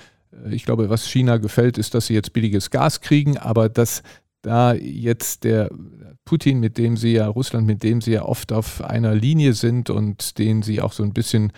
ich 0.50 0.64
glaube, 0.64 0.90
was 0.90 1.06
China 1.06 1.36
gefällt, 1.36 1.78
ist, 1.78 1.94
dass 1.94 2.06
sie 2.06 2.14
jetzt 2.14 2.32
billiges 2.32 2.70
Gas 2.70 3.00
kriegen, 3.00 3.38
aber 3.38 3.68
dass 3.68 4.02
da 4.42 4.72
jetzt 4.72 5.44
der 5.44 5.70
Putin, 6.24 6.60
mit 6.60 6.78
dem 6.78 6.96
sie 6.96 7.12
ja, 7.12 7.26
Russland, 7.26 7.66
mit 7.66 7.82
dem 7.82 8.00
sie 8.00 8.12
ja 8.12 8.22
oft 8.22 8.52
auf 8.52 8.82
einer 8.82 9.14
Linie 9.14 9.52
sind 9.52 9.90
und 9.90 10.38
den 10.38 10.62
sie 10.62 10.80
auch 10.80 10.92
so 10.92 11.02
ein 11.02 11.12
bisschen 11.12 11.52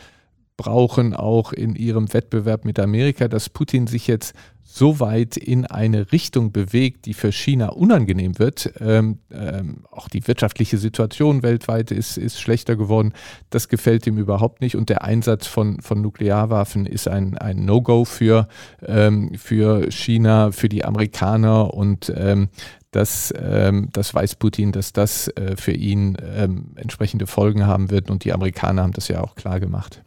brauchen, 0.62 1.12
auch 1.12 1.52
in 1.52 1.74
ihrem 1.74 2.12
Wettbewerb 2.12 2.64
mit 2.64 2.78
Amerika, 2.78 3.26
dass 3.26 3.48
Putin 3.48 3.88
sich 3.88 4.06
jetzt 4.06 4.32
so 4.64 5.00
weit 5.00 5.36
in 5.36 5.66
eine 5.66 6.12
Richtung 6.12 6.52
bewegt, 6.52 7.06
die 7.06 7.14
für 7.14 7.32
China 7.32 7.70
unangenehm 7.70 8.38
wird. 8.38 8.72
Ähm, 8.80 9.18
ähm, 9.32 9.84
auch 9.90 10.08
die 10.08 10.26
wirtschaftliche 10.26 10.78
Situation 10.78 11.42
weltweit 11.42 11.90
ist, 11.90 12.16
ist 12.16 12.40
schlechter 12.40 12.76
geworden. 12.76 13.12
Das 13.50 13.68
gefällt 13.68 14.06
ihm 14.06 14.18
überhaupt 14.18 14.60
nicht. 14.60 14.76
Und 14.76 14.88
der 14.88 15.02
Einsatz 15.02 15.46
von, 15.46 15.80
von 15.80 16.00
Nuklearwaffen 16.00 16.86
ist 16.86 17.08
ein, 17.08 17.36
ein 17.36 17.64
No-Go 17.64 18.04
für, 18.04 18.46
ähm, 18.86 19.32
für 19.36 19.90
China, 19.90 20.52
für 20.52 20.68
die 20.68 20.84
Amerikaner. 20.84 21.74
Und 21.74 22.12
ähm, 22.16 22.48
das, 22.92 23.34
ähm, 23.36 23.88
das 23.92 24.14
weiß 24.14 24.36
Putin, 24.36 24.70
dass 24.70 24.92
das 24.92 25.28
äh, 25.28 25.56
für 25.56 25.72
ihn 25.72 26.16
ähm, 26.22 26.72
entsprechende 26.76 27.26
Folgen 27.26 27.66
haben 27.66 27.90
wird. 27.90 28.10
Und 28.10 28.24
die 28.24 28.32
Amerikaner 28.32 28.82
haben 28.82 28.92
das 28.92 29.08
ja 29.08 29.22
auch 29.22 29.34
klar 29.34 29.60
gemacht. 29.60 30.02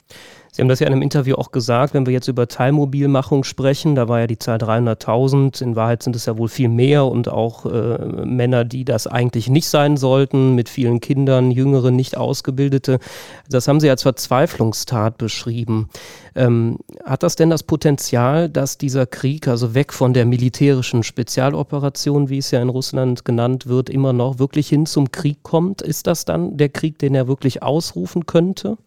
Sie 0.56 0.62
haben 0.62 0.70
das 0.70 0.80
ja 0.80 0.88
in 0.88 0.94
einem 0.94 1.02
Interview 1.02 1.36
auch 1.36 1.52
gesagt, 1.52 1.94
wenn 1.94 2.06
wir 2.06 2.14
jetzt 2.14 2.30
über 2.30 2.48
Teilmobilmachung 2.48 3.44
sprechen, 3.44 3.94
da 3.96 4.08
war 4.08 4.22
ja 4.22 4.28
die 4.28 4.40
Zahl 4.40 4.58
300.000, 4.58 5.62
in 5.62 5.76
Wahrheit 5.76 6.02
sind 6.02 6.16
es 6.16 6.28
ja 6.28 6.38
wohl 6.38 6.48
viel 6.48 6.70
mehr 6.70 7.04
und 7.04 7.28
auch 7.28 7.66
äh, 7.66 7.98
Männer, 8.24 8.64
die 8.64 8.86
das 8.86 9.06
eigentlich 9.06 9.50
nicht 9.50 9.68
sein 9.68 9.98
sollten, 9.98 10.56
mit 10.56 10.70
vielen 10.70 11.02
Kindern, 11.02 11.52
jüngere, 11.52 11.92
nicht 11.92 12.16
ausgebildete. 12.16 13.00
Das 13.50 13.68
haben 13.68 13.82
Sie 13.82 13.90
als 13.90 14.04
Verzweiflungstat 14.04 15.18
beschrieben. 15.18 15.90
Ähm, 16.36 16.78
hat 17.04 17.24
das 17.24 17.36
denn 17.36 17.50
das 17.50 17.64
Potenzial, 17.64 18.48
dass 18.48 18.78
dieser 18.78 19.06
Krieg, 19.06 19.50
also 19.50 19.74
weg 19.74 19.92
von 19.92 20.14
der 20.14 20.26
militärischen 20.26 21.04
Spezialoperation, 21.04 22.30
wie 22.30 22.38
es 22.38 22.52
ja 22.52 22.62
in 22.62 22.70
Russland 22.70 23.26
genannt 23.26 23.68
wird, 23.68 23.90
immer 23.90 24.14
noch 24.14 24.40
wirklich 24.40 24.70
hin 24.70 24.86
zum 24.86 25.12
Krieg 25.12 25.44
kommt? 25.44 25.82
Ist 25.82 26.08
das 26.08 26.24
dann 26.24 26.56
der 26.56 26.70
Krieg, 26.70 26.98
den 26.98 27.14
er 27.14 27.28
wirklich 27.28 27.62
ausrufen 27.62 28.26
könnte? 28.26 28.78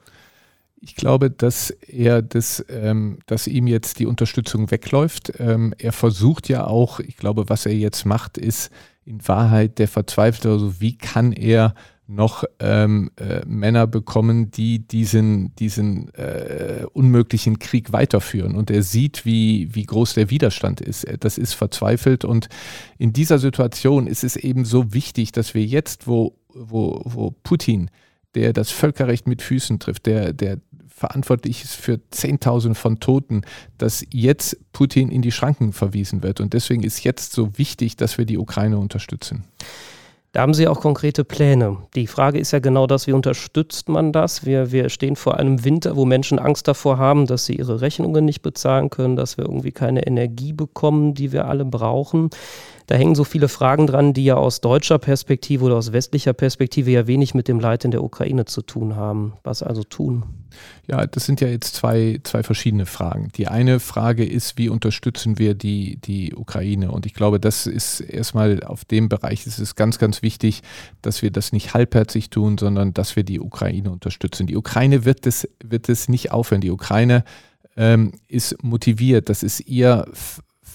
Ich 0.80 0.94
glaube, 0.94 1.30
dass 1.30 1.70
er 1.70 2.22
das, 2.22 2.64
ähm, 2.68 3.18
dass 3.26 3.46
ihm 3.46 3.66
jetzt 3.66 3.98
die 3.98 4.06
Unterstützung 4.06 4.70
wegläuft. 4.70 5.32
Ähm, 5.38 5.74
er 5.78 5.92
versucht 5.92 6.48
ja 6.48 6.66
auch, 6.66 7.00
ich 7.00 7.16
glaube, 7.16 7.48
was 7.48 7.66
er 7.66 7.74
jetzt 7.74 8.04
macht, 8.04 8.38
ist 8.38 8.70
in 9.04 9.26
Wahrheit 9.26 9.78
der 9.78 9.88
Verzweifelte, 9.88 10.50
also 10.50 10.80
wie 10.80 10.96
kann 10.96 11.32
er 11.32 11.74
noch 12.06 12.44
ähm, 12.58 13.10
äh, 13.16 13.44
Männer 13.44 13.86
bekommen, 13.86 14.50
die 14.50 14.78
diesen, 14.78 15.54
diesen 15.56 16.12
äh, 16.14 16.86
unmöglichen 16.94 17.58
Krieg 17.58 17.92
weiterführen. 17.92 18.54
Und 18.54 18.70
er 18.70 18.82
sieht, 18.82 19.26
wie, 19.26 19.74
wie 19.74 19.84
groß 19.84 20.14
der 20.14 20.30
Widerstand 20.30 20.80
ist. 20.80 21.06
Das 21.20 21.36
ist 21.36 21.52
verzweifelt. 21.52 22.24
Und 22.24 22.48
in 22.96 23.12
dieser 23.12 23.38
Situation 23.38 24.06
ist 24.06 24.24
es 24.24 24.36
eben 24.36 24.64
so 24.64 24.94
wichtig, 24.94 25.32
dass 25.32 25.52
wir 25.52 25.64
jetzt, 25.64 26.06
wo, 26.06 26.38
wo, 26.48 27.02
wo 27.04 27.30
Putin 27.42 27.90
der 28.34 28.52
das 28.52 28.70
Völkerrecht 28.70 29.26
mit 29.26 29.42
Füßen 29.42 29.78
trifft, 29.78 30.06
der, 30.06 30.32
der 30.32 30.58
verantwortlich 30.98 31.64
ist 31.64 31.74
für 31.74 32.00
Zehntausende 32.10 32.74
von 32.74 33.00
Toten, 33.00 33.42
dass 33.78 34.04
jetzt 34.10 34.56
Putin 34.72 35.10
in 35.10 35.22
die 35.22 35.32
Schranken 35.32 35.72
verwiesen 35.72 36.22
wird. 36.22 36.40
Und 36.40 36.52
deswegen 36.52 36.82
ist 36.82 37.04
jetzt 37.04 37.32
so 37.32 37.56
wichtig, 37.56 37.96
dass 37.96 38.18
wir 38.18 38.24
die 38.24 38.38
Ukraine 38.38 38.78
unterstützen. 38.78 39.44
Da 40.32 40.42
haben 40.42 40.52
Sie 40.52 40.68
auch 40.68 40.80
konkrete 40.80 41.24
Pläne. 41.24 41.78
Die 41.94 42.06
Frage 42.06 42.38
ist 42.38 42.52
ja 42.52 42.58
genau 42.58 42.86
das, 42.86 43.06
wie 43.06 43.12
unterstützt 43.12 43.88
man 43.88 44.12
das? 44.12 44.44
Wir, 44.44 44.72
wir 44.72 44.90
stehen 44.90 45.16
vor 45.16 45.38
einem 45.38 45.64
Winter, 45.64 45.96
wo 45.96 46.04
Menschen 46.04 46.38
Angst 46.38 46.68
davor 46.68 46.98
haben, 46.98 47.26
dass 47.26 47.46
sie 47.46 47.54
ihre 47.54 47.80
Rechnungen 47.80 48.26
nicht 48.26 48.42
bezahlen 48.42 48.90
können, 48.90 49.16
dass 49.16 49.38
wir 49.38 49.46
irgendwie 49.46 49.72
keine 49.72 50.06
Energie 50.06 50.52
bekommen, 50.52 51.14
die 51.14 51.32
wir 51.32 51.46
alle 51.46 51.64
brauchen. 51.64 52.28
Da 52.88 52.94
hängen 52.94 53.14
so 53.14 53.24
viele 53.24 53.48
Fragen 53.48 53.86
dran, 53.86 54.12
die 54.12 54.24
ja 54.24 54.36
aus 54.36 54.60
deutscher 54.60 54.98
Perspektive 54.98 55.64
oder 55.64 55.76
aus 55.76 55.92
westlicher 55.92 56.34
Perspektive 56.34 56.90
ja 56.90 57.06
wenig 57.06 57.34
mit 57.34 57.48
dem 57.48 57.58
Leid 57.58 57.86
in 57.86 57.90
der 57.90 58.04
Ukraine 58.04 58.44
zu 58.44 58.60
tun 58.60 58.96
haben. 58.96 59.32
Was 59.44 59.62
also 59.62 59.82
tun? 59.82 60.24
Ja, 60.86 61.06
das 61.06 61.26
sind 61.26 61.40
ja 61.40 61.48
jetzt 61.48 61.74
zwei, 61.74 62.20
zwei 62.22 62.42
verschiedene 62.42 62.86
Fragen. 62.86 63.28
Die 63.36 63.48
eine 63.48 63.80
Frage 63.80 64.24
ist, 64.24 64.56
wie 64.56 64.68
unterstützen 64.68 65.38
wir 65.38 65.54
die, 65.54 65.96
die 65.96 66.34
Ukraine? 66.34 66.90
Und 66.90 67.06
ich 67.06 67.14
glaube, 67.14 67.38
das 67.40 67.66
ist 67.66 68.00
erstmal 68.00 68.62
auf 68.64 68.84
dem 68.84 69.08
Bereich 69.08 69.46
ist 69.46 69.58
es 69.58 69.74
ganz, 69.74 69.98
ganz 69.98 70.22
wichtig, 70.22 70.62
dass 71.02 71.22
wir 71.22 71.30
das 71.30 71.52
nicht 71.52 71.74
halbherzig 71.74 72.30
tun, 72.30 72.56
sondern 72.58 72.94
dass 72.94 73.16
wir 73.16 73.24
die 73.24 73.40
Ukraine 73.40 73.90
unterstützen. 73.90 74.46
Die 74.46 74.56
Ukraine 74.56 75.04
wird 75.04 75.26
es, 75.26 75.48
wird 75.62 75.88
nicht 76.08 76.32
aufhören. 76.32 76.60
Die 76.60 76.70
Ukraine 76.70 77.24
ähm, 77.76 78.12
ist 78.26 78.62
motiviert. 78.62 79.28
Das 79.28 79.42
ist 79.42 79.60
ihr 79.60 80.06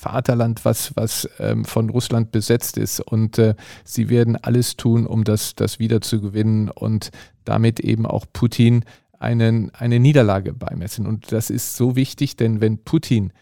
Vaterland, 0.03 0.65
was, 0.65 0.95
was 0.95 1.29
ähm, 1.39 1.63
von 1.63 1.89
Russland 1.89 2.31
besetzt 2.31 2.77
ist. 2.77 2.99
Und 2.99 3.37
äh, 3.37 3.55
sie 3.85 4.09
werden 4.09 4.35
alles 4.35 4.75
tun, 4.75 5.05
um 5.07 5.23
das, 5.23 5.55
das 5.55 5.79
wieder 5.79 6.01
zu 6.01 6.19
gewinnen 6.19 6.69
und 6.69 7.11
damit 7.45 7.79
eben 7.79 8.05
auch 8.05 8.25
Putin 8.31 8.83
einen, 9.23 9.73
eine 9.73 9.99
Niederlage 9.99 10.53
beimessen. 10.53 11.07
Und 11.07 11.31
das 11.31 11.49
ist 11.49 11.75
so 11.75 11.95
wichtig, 11.95 12.35
denn 12.35 12.61
wenn 12.61 12.83
Putin 12.83 13.33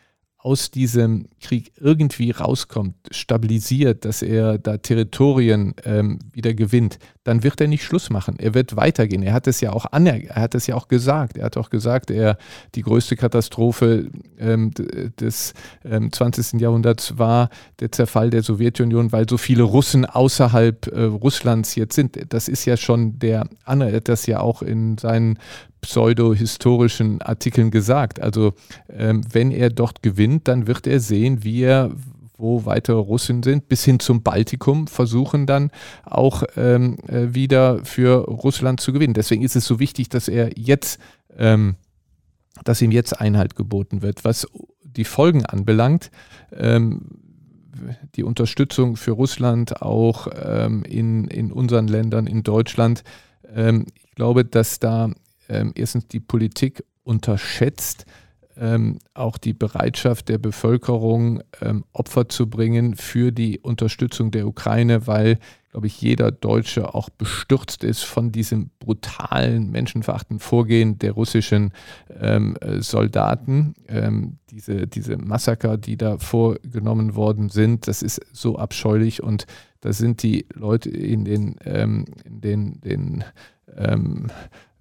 aus 0.44 0.72
diesem 0.72 1.28
Krieg 1.40 1.72
irgendwie 1.80 2.32
rauskommt, 2.32 2.96
stabilisiert, 3.12 4.06
dass 4.06 4.24
er 4.24 4.58
da 4.58 4.78
Territorien 4.78 5.76
ähm, 5.86 6.18
wieder 6.34 6.56
gewinnt, 6.56 6.98
dann 7.24 7.44
wird 7.44 7.62
er 7.62 7.68
nicht 7.68 7.84
Schluss 7.84 8.10
machen. 8.10 8.38
Er 8.40 8.56
wird 8.56 8.76
weitergehen. 8.76 9.22
Er 9.22 9.34
hat 9.34 9.46
es 9.46 9.62
ja 9.62 9.72
auch 9.72 9.86
aner 9.92 10.20
er 10.20 10.42
hat 10.42 10.56
es 10.56 10.66
ja 10.66 10.76
auch 10.76 10.88
gesagt. 10.88 11.38
Er 11.38 11.46
hat 11.46 11.58
auch 11.58 11.70
gesagt, 11.70 12.10
er 12.10 12.38
die 12.74 12.82
größte 12.82 13.16
Katastrophe 13.18 14.10
ähm, 14.40 14.72
des 15.20 15.54
ähm, 15.86 16.12
20. 16.12 16.60
Jahrhunderts 16.60 17.20
war 17.20 17.50
der 17.80 17.92
Zerfall 17.92 18.32
der 18.32 18.42
Sowjetunion, 18.42 19.12
weil 19.12 19.30
so 19.30 19.38
viele 19.38 19.64
Russen 19.64 20.06
außerhalb 20.06 20.88
äh, 20.88 21.04
Russlands 21.04 21.76
jetzt 21.76 21.94
sind. 21.94 22.34
Das 22.34 22.48
ist 22.48 22.66
ja 22.66 22.78
schon 22.78 23.20
der 23.20 23.48
andere, 23.64 23.92
er 23.92 23.98
hat 23.98 24.08
das 24.08 24.26
ja 24.26 24.40
auch 24.40 24.64
in 24.64 24.98
seinen 24.98 25.38
pseudo-historischen 25.82 27.22
Artikeln 27.22 27.72
gesagt. 27.72 28.20
Also 28.22 28.54
ähm, 28.90 29.22
wenn 29.32 29.52
er 29.52 29.70
dort 29.70 30.04
gewinnt, 30.04 30.48
dann 30.48 30.68
wird 30.68 30.88
er 30.88 31.00
sehen, 31.00 31.44
wie 31.44 31.64
er 31.64 31.92
wo 32.42 32.66
weitere 32.66 32.98
Russen 32.98 33.44
sind, 33.44 33.70
bis 33.70 33.86
hin 33.86 34.00
zum 34.00 34.24
Baltikum, 34.24 34.88
versuchen 34.88 35.46
dann 35.46 35.70
auch 36.04 36.44
ähm, 36.58 36.98
äh, 37.08 37.34
wieder 37.34 37.86
für 37.86 38.26
Russland 38.26 38.80
zu 38.82 38.92
gewinnen. 38.94 39.14
Deswegen 39.14 39.44
ist 39.44 39.56
es 39.56 39.66
so 39.66 39.80
wichtig, 39.80 40.10
dass 40.10 40.28
er 40.28 40.58
jetzt, 40.58 41.00
ähm, 41.38 41.76
dass 42.64 42.82
ihm 42.82 42.92
jetzt 42.92 43.22
Einhalt 43.22 43.56
geboten 43.56 44.02
wird. 44.02 44.26
Was 44.26 44.48
die 44.84 45.06
Folgen 45.06 45.46
anbelangt, 45.46 46.10
ähm, 46.52 47.02
die 48.16 48.24
Unterstützung 48.24 48.98
für 48.98 49.12
Russland 49.12 49.82
auch 49.82 50.28
ähm, 50.34 50.84
in, 50.84 51.26
in 51.28 51.52
unseren 51.52 51.88
Ländern, 51.88 52.28
in 52.28 52.44
Deutschland, 52.44 53.04
ähm, 53.56 53.86
ich 53.94 54.12
glaube, 54.16 54.46
dass 54.46 54.80
da 54.80 55.12
ähm, 55.52 55.74
erstens 55.76 56.08
die 56.08 56.20
Politik 56.20 56.84
unterschätzt, 57.04 58.06
ähm, 58.58 59.00
auch 59.14 59.38
die 59.38 59.54
Bereitschaft 59.54 60.30
der 60.30 60.38
Bevölkerung, 60.38 61.42
ähm, 61.62 61.84
Opfer 61.94 62.30
zu 62.30 62.50
bringen 62.50 62.96
für 62.96 63.32
die 63.32 63.60
Unterstützung 63.60 64.32
der 64.32 64.48
Ukraine, 64.48 65.08
weil, 65.08 65.40
glaube 65.72 65.88
ich, 65.88 66.02
jeder 66.02 66.32
Deutsche 66.32 66.94
auch 66.94 67.10
bestürzt 67.10 67.84
ist 67.84 68.04
von 68.04 68.32
diesem 68.32 68.70
brutalen, 68.80 69.72
menschenverachtenden 69.72 70.40
Vorgehen 70.40 71.00
der 71.00 71.14
russischen 71.14 71.72
ähm, 72.20 72.56
äh, 72.62 72.82
Soldaten. 72.82 73.74
Ähm, 73.88 74.38
diese, 74.50 74.86
diese 74.88 75.18
Massaker, 75.18 75.78
die 75.78 75.98
da 75.98 76.18
vorgenommen 76.18 77.16
worden 77.16 77.50
sind, 77.50 77.88
das 77.88 78.02
ist 78.02 78.22
so 78.32 78.58
abscheulich 78.58 79.24
und 79.24 79.46
da 79.80 79.94
sind 79.94 80.22
die 80.22 80.46
Leute 80.54 80.90
in 80.90 81.26
den, 81.26 81.56
ähm, 81.66 82.06
in 82.26 82.42
den, 82.42 82.82
den 82.82 83.24
ähm, 83.76 84.28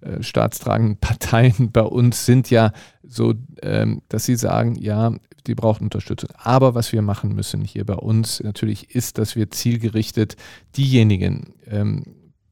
äh, 0.01 0.21
staatstragenden 0.21 0.97
Parteien 0.99 1.71
bei 1.71 1.81
uns 1.81 2.25
sind 2.25 2.49
ja 2.49 2.71
so, 3.03 3.33
ähm, 3.61 4.01
dass 4.09 4.25
sie 4.25 4.35
sagen, 4.35 4.75
ja, 4.75 5.13
die 5.47 5.55
brauchen 5.55 5.85
Unterstützung. 5.85 6.29
Aber 6.35 6.75
was 6.75 6.91
wir 6.91 7.01
machen 7.01 7.33
müssen 7.33 7.63
hier 7.63 7.85
bei 7.85 7.95
uns 7.95 8.41
natürlich 8.41 8.95
ist, 8.95 9.17
dass 9.17 9.35
wir 9.35 9.49
zielgerichtet 9.49 10.35
diejenigen 10.77 11.53
ähm, 11.67 12.03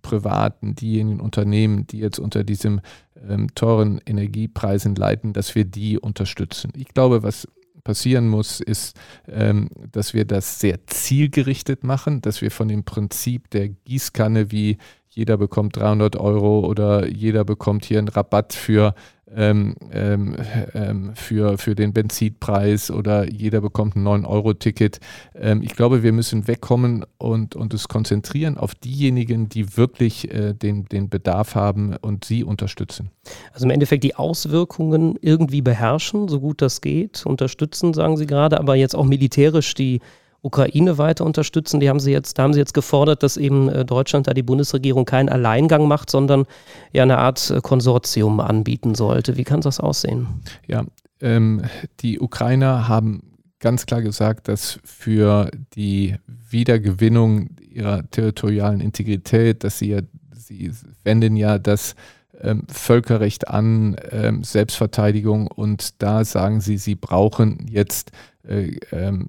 Privaten, 0.01 0.75
diejenigen 0.75 1.19
Unternehmen, 1.19 1.85
die 1.85 1.99
jetzt 1.99 2.19
unter 2.19 2.43
diesem 2.43 2.81
ähm, 3.27 3.53
teuren 3.53 4.01
Energiepreisen 4.05 4.95
leiden, 4.95 5.33
dass 5.33 5.53
wir 5.55 5.65
die 5.65 5.99
unterstützen. 5.99 6.71
Ich 6.75 6.87
glaube, 6.87 7.21
was 7.21 7.47
passieren 7.83 8.27
muss, 8.27 8.59
ist, 8.59 8.95
ähm, 9.27 9.69
dass 9.91 10.13
wir 10.13 10.25
das 10.25 10.59
sehr 10.59 10.85
zielgerichtet 10.87 11.83
machen, 11.83 12.21
dass 12.21 12.41
wir 12.41 12.51
von 12.51 12.67
dem 12.67 12.83
Prinzip 12.83 13.49
der 13.49 13.69
Gießkanne 13.69 14.51
wie 14.51 14.77
jeder 15.09 15.37
bekommt 15.37 15.75
300 15.75 16.15
Euro 16.17 16.59
oder 16.59 17.07
jeder 17.07 17.43
bekommt 17.43 17.83
hier 17.83 17.97
einen 17.97 18.07
Rabatt 18.07 18.53
für, 18.53 18.93
ähm, 19.35 19.75
ähm, 19.91 20.35
ähm, 20.73 21.11
für, 21.15 21.57
für 21.57 21.73
den 21.73 21.93
Benzinpreis 21.93 22.91
oder 22.91 23.27
jeder 23.29 23.59
bekommt 23.61 23.95
ein 23.95 24.07
9-Euro-Ticket. 24.07 24.99
Ähm, 25.35 25.63
ich 25.63 25.75
glaube, 25.75 26.03
wir 26.03 26.11
müssen 26.13 26.47
wegkommen 26.47 27.05
und, 27.17 27.55
es 27.73 27.87
konzentrieren 27.87 28.57
auf 28.57 28.75
diejenigen, 28.75 29.49
die 29.49 29.77
wirklich 29.77 30.31
äh, 30.31 30.53
den, 30.53 30.85
den 30.85 31.09
Bedarf 31.09 31.55
haben 31.55 31.95
und 31.97 32.25
sie 32.25 32.43
unterstützen. 32.43 33.09
Also 33.51 33.65
im 33.65 33.71
Endeffekt 33.71 34.03
die 34.03 34.15
Auswirkungen 34.15 35.17
irgendwie 35.21 35.61
beherrschen, 35.61 36.27
so 36.27 36.39
gut 36.39 36.61
das 36.61 36.81
geht, 36.81 37.25
unterstützen, 37.25 37.93
sagen 37.95 38.15
Sie 38.15 38.27
gerade, 38.27 38.59
aber 38.59 38.75
jetzt 38.75 38.95
auch 38.95 39.05
militärisch 39.05 39.73
die 39.73 40.01
Ukraine 40.41 40.97
weiter 40.97 41.25
unterstützen. 41.25 41.79
Die 41.79 41.89
haben 41.89 41.99
sie 41.99 42.11
jetzt, 42.11 42.37
da 42.37 42.43
haben 42.43 42.53
sie 42.53 42.59
jetzt 42.59 42.73
gefordert, 42.73 43.23
dass 43.23 43.37
eben 43.37 43.69
äh, 43.69 43.85
Deutschland 43.85 44.27
da 44.27 44.33
die 44.33 44.43
Bundesregierung 44.43 45.05
keinen 45.05 45.29
Alleingang 45.29 45.87
macht, 45.87 46.09
sondern 46.09 46.45
ja 46.93 47.03
eine 47.03 47.17
Art 47.17 47.51
äh, 47.51 47.59
Konsortium 47.61 48.39
anbieten 48.39 48.95
sollte. 48.95 49.37
Wie 49.37 49.43
kann 49.43 49.61
das 49.61 49.79
aussehen? 49.79 50.27
Ja, 50.67 50.85
ähm, 51.21 51.63
die 51.99 52.19
Ukrainer 52.19 52.87
haben 52.87 53.23
ganz 53.59 53.85
klar 53.85 54.01
gesagt, 54.01 54.47
dass 54.47 54.79
für 54.83 55.51
die 55.75 56.15
Wiedergewinnung 56.49 57.49
ihrer 57.59 58.09
territorialen 58.09 58.79
Integrität, 58.79 59.63
dass 59.63 59.79
sie 59.79 59.89
ja, 59.89 60.01
sie 60.33 60.71
wenden 61.03 61.35
ja 61.35 61.59
das 61.59 61.95
ähm, 62.41 62.63
Völkerrecht 62.69 63.49
an, 63.49 63.97
ähm, 64.11 64.43
Selbstverteidigung 64.43 65.47
und 65.47 66.01
da 66.01 66.23
sagen 66.23 66.61
sie, 66.61 66.77
sie 66.77 66.95
brauchen 66.95 67.65
jetzt 67.69 68.11
äh, 68.47 68.77
ähm, 68.91 69.27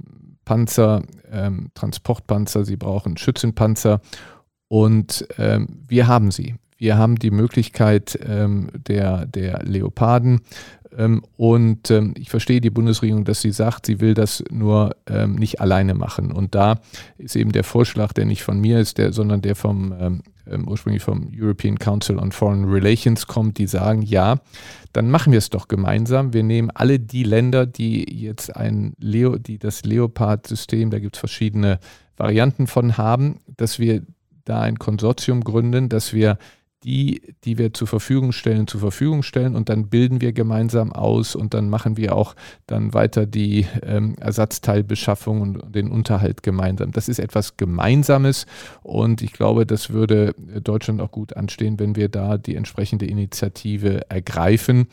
Panzer, 0.50 1.04
ähm, 1.30 1.68
Transportpanzer, 1.74 2.64
sie 2.64 2.74
brauchen 2.74 3.16
Schützenpanzer 3.16 4.00
und 4.66 5.24
ähm, 5.38 5.84
wir 5.86 6.08
haben 6.08 6.32
sie. 6.32 6.56
Wir 6.76 6.98
haben 6.98 7.20
die 7.20 7.30
Möglichkeit 7.30 8.18
ähm, 8.26 8.68
der, 8.74 9.26
der 9.26 9.62
Leoparden 9.62 10.40
und 11.36 11.90
ähm, 11.90 12.14
ich 12.16 12.30
verstehe 12.30 12.60
die 12.60 12.70
Bundesregierung, 12.70 13.24
dass 13.24 13.40
sie 13.40 13.52
sagt, 13.52 13.86
sie 13.86 14.00
will 14.00 14.14
das 14.14 14.42
nur 14.50 14.96
ähm, 15.06 15.36
nicht 15.36 15.60
alleine 15.60 15.94
machen. 15.94 16.32
Und 16.32 16.54
da 16.54 16.80
ist 17.16 17.36
eben 17.36 17.52
der 17.52 17.64
Vorschlag, 17.64 18.12
der 18.12 18.24
nicht 18.26 18.42
von 18.42 18.60
mir 18.60 18.80
ist, 18.80 18.98
der, 18.98 19.12
sondern 19.12 19.40
der 19.40 19.54
vom 19.56 20.22
ursprünglich 20.66 21.02
vom 21.02 21.30
European 21.32 21.78
Council 21.78 22.18
on 22.18 22.32
Foreign 22.32 22.64
Relations 22.64 23.26
kommt, 23.26 23.58
die 23.58 23.66
sagen, 23.66 24.02
ja, 24.02 24.40
dann 24.92 25.10
machen 25.10 25.32
wir 25.32 25.38
es 25.38 25.50
doch 25.50 25.68
gemeinsam. 25.68 26.32
Wir 26.32 26.42
nehmen 26.42 26.70
alle 26.70 26.98
die 26.98 27.22
Länder, 27.22 27.66
die 27.66 28.04
jetzt 28.12 28.56
ein 28.56 28.94
Leo, 28.98 29.38
die 29.38 29.58
das 29.58 29.84
Leopard-System, 29.84 30.90
da 30.90 30.98
gibt 30.98 31.16
es 31.16 31.20
verschiedene 31.20 31.78
Varianten 32.16 32.66
von 32.66 32.96
haben, 32.96 33.40
dass 33.56 33.78
wir 33.78 34.02
da 34.44 34.60
ein 34.60 34.78
Konsortium 34.78 35.44
gründen, 35.44 35.88
dass 35.88 36.12
wir 36.12 36.38
die, 36.84 37.34
die 37.44 37.58
wir 37.58 37.74
zur 37.74 37.86
Verfügung 37.86 38.32
stellen, 38.32 38.66
zur 38.66 38.80
Verfügung 38.80 39.22
stellen 39.22 39.54
und 39.54 39.68
dann 39.68 39.88
bilden 39.88 40.20
wir 40.20 40.32
gemeinsam 40.32 40.92
aus 40.92 41.34
und 41.34 41.52
dann 41.52 41.68
machen 41.68 41.96
wir 41.96 42.14
auch 42.16 42.34
dann 42.66 42.94
weiter 42.94 43.26
die 43.26 43.66
ähm, 43.82 44.16
Ersatzteilbeschaffung 44.18 45.40
und 45.42 45.74
den 45.74 45.90
Unterhalt 45.90 46.42
gemeinsam. 46.42 46.92
Das 46.92 47.08
ist 47.08 47.18
etwas 47.18 47.56
Gemeinsames 47.56 48.46
und 48.82 49.20
ich 49.20 49.32
glaube, 49.32 49.66
das 49.66 49.90
würde 49.90 50.34
Deutschland 50.62 51.00
auch 51.00 51.10
gut 51.10 51.36
anstehen, 51.36 51.78
wenn 51.78 51.96
wir 51.96 52.08
da 52.08 52.38
die 52.38 52.56
entsprechende 52.56 53.06
Initiative 53.06 54.10
ergreifen. 54.10 54.88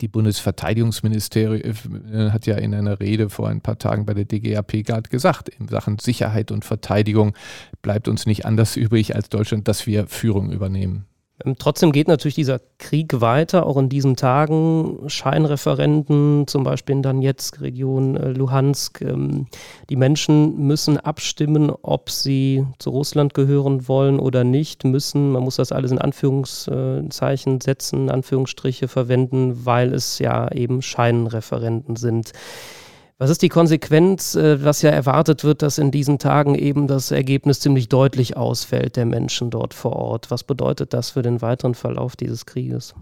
Die 0.00 0.08
Bundesverteidigungsministerium 0.08 1.76
äh, 2.12 2.30
hat 2.30 2.46
ja 2.46 2.56
in 2.56 2.74
einer 2.74 3.00
Rede 3.00 3.30
vor 3.30 3.48
ein 3.48 3.60
paar 3.60 3.78
Tagen 3.78 4.06
bei 4.06 4.14
der 4.14 4.24
DGAP 4.24 4.84
gerade 4.84 5.08
gesagt, 5.10 5.48
in 5.48 5.68
Sachen 5.68 5.98
Sicherheit 5.98 6.50
und 6.50 6.64
Verteidigung 6.64 7.34
bleibt 7.82 8.08
uns 8.08 8.26
nicht 8.26 8.46
anders 8.46 8.76
übrig 8.76 9.14
als 9.14 9.28
Deutschland, 9.28 9.68
dass 9.68 9.86
wir 9.86 10.06
Führung 10.06 10.50
übernehmen. 10.50 11.06
Ähm, 11.44 11.56
trotzdem 11.58 11.92
geht 11.92 12.08
natürlich 12.08 12.34
dieser 12.34 12.60
Krieg 12.78 13.20
weiter, 13.20 13.66
auch 13.66 13.76
in 13.76 13.88
diesen 13.88 14.16
Tagen. 14.16 15.08
Scheinreferenten, 15.08 16.46
zum 16.46 16.64
Beispiel 16.64 16.96
in 16.96 17.02
Donetsk-Region, 17.02 18.16
äh, 18.16 18.28
Luhansk. 18.32 19.02
Ähm, 19.02 19.46
die 19.88 19.96
Menschen 19.96 20.66
müssen 20.66 20.98
abstimmen, 20.98 21.70
ob 21.82 22.10
sie 22.10 22.66
zu 22.78 22.90
Russland 22.90 23.34
gehören 23.34 23.88
wollen 23.88 24.18
oder 24.18 24.44
nicht. 24.44 24.84
Müssen, 24.84 25.32
man 25.32 25.42
muss 25.42 25.56
das 25.56 25.72
alles 25.72 25.90
in 25.90 25.98
Anführungszeichen 25.98 27.60
setzen, 27.60 28.10
Anführungsstriche 28.10 28.88
verwenden, 28.88 29.64
weil 29.64 29.94
es 29.94 30.18
ja 30.18 30.50
eben 30.52 30.82
Scheinreferenten 30.82 31.96
sind. 31.96 32.32
Was 33.20 33.28
ist 33.28 33.42
die 33.42 33.50
Konsequenz, 33.50 34.34
äh, 34.34 34.64
was 34.64 34.80
ja 34.80 34.88
erwartet 34.88 35.44
wird, 35.44 35.60
dass 35.60 35.76
in 35.76 35.90
diesen 35.90 36.18
Tagen 36.18 36.54
eben 36.54 36.86
das 36.86 37.10
Ergebnis 37.10 37.60
ziemlich 37.60 37.90
deutlich 37.90 38.38
ausfällt 38.38 38.96
der 38.96 39.04
Menschen 39.04 39.50
dort 39.50 39.74
vor 39.74 39.94
Ort? 39.96 40.30
Was 40.30 40.42
bedeutet 40.42 40.94
das 40.94 41.10
für 41.10 41.20
den 41.20 41.42
weiteren 41.42 41.74
Verlauf 41.74 42.16
dieses 42.16 42.46
Krieges? 42.46 42.94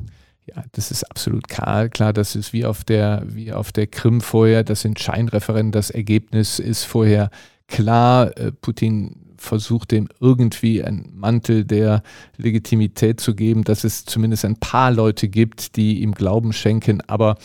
Ja, 0.46 0.64
das 0.72 0.90
ist 0.90 1.08
absolut 1.08 1.46
klar. 1.46 1.88
Klar, 1.88 2.12
das 2.12 2.34
ist 2.34 2.52
wie 2.52 2.64
auf 2.64 2.82
der, 2.82 3.22
wie 3.28 3.52
auf 3.52 3.70
der 3.70 3.86
Krim 3.86 4.20
vorher. 4.20 4.64
Das 4.64 4.80
sind 4.80 4.98
Scheinreferenten. 4.98 5.70
Das 5.70 5.90
Ergebnis 5.90 6.58
ist 6.58 6.82
vorher 6.82 7.30
klar. 7.68 8.36
Äh, 8.36 8.50
Putin 8.50 9.36
versucht 9.36 9.92
dem 9.92 10.08
irgendwie 10.18 10.82
einen 10.82 11.12
Mantel 11.14 11.64
der 11.64 12.02
Legitimität 12.38 13.20
zu 13.20 13.36
geben, 13.36 13.62
dass 13.62 13.84
es 13.84 14.04
zumindest 14.04 14.44
ein 14.44 14.56
paar 14.56 14.90
Leute 14.90 15.28
gibt, 15.28 15.76
die 15.76 16.02
ihm 16.02 16.10
Glauben 16.10 16.52
schenken. 16.52 17.02
Aber 17.06 17.36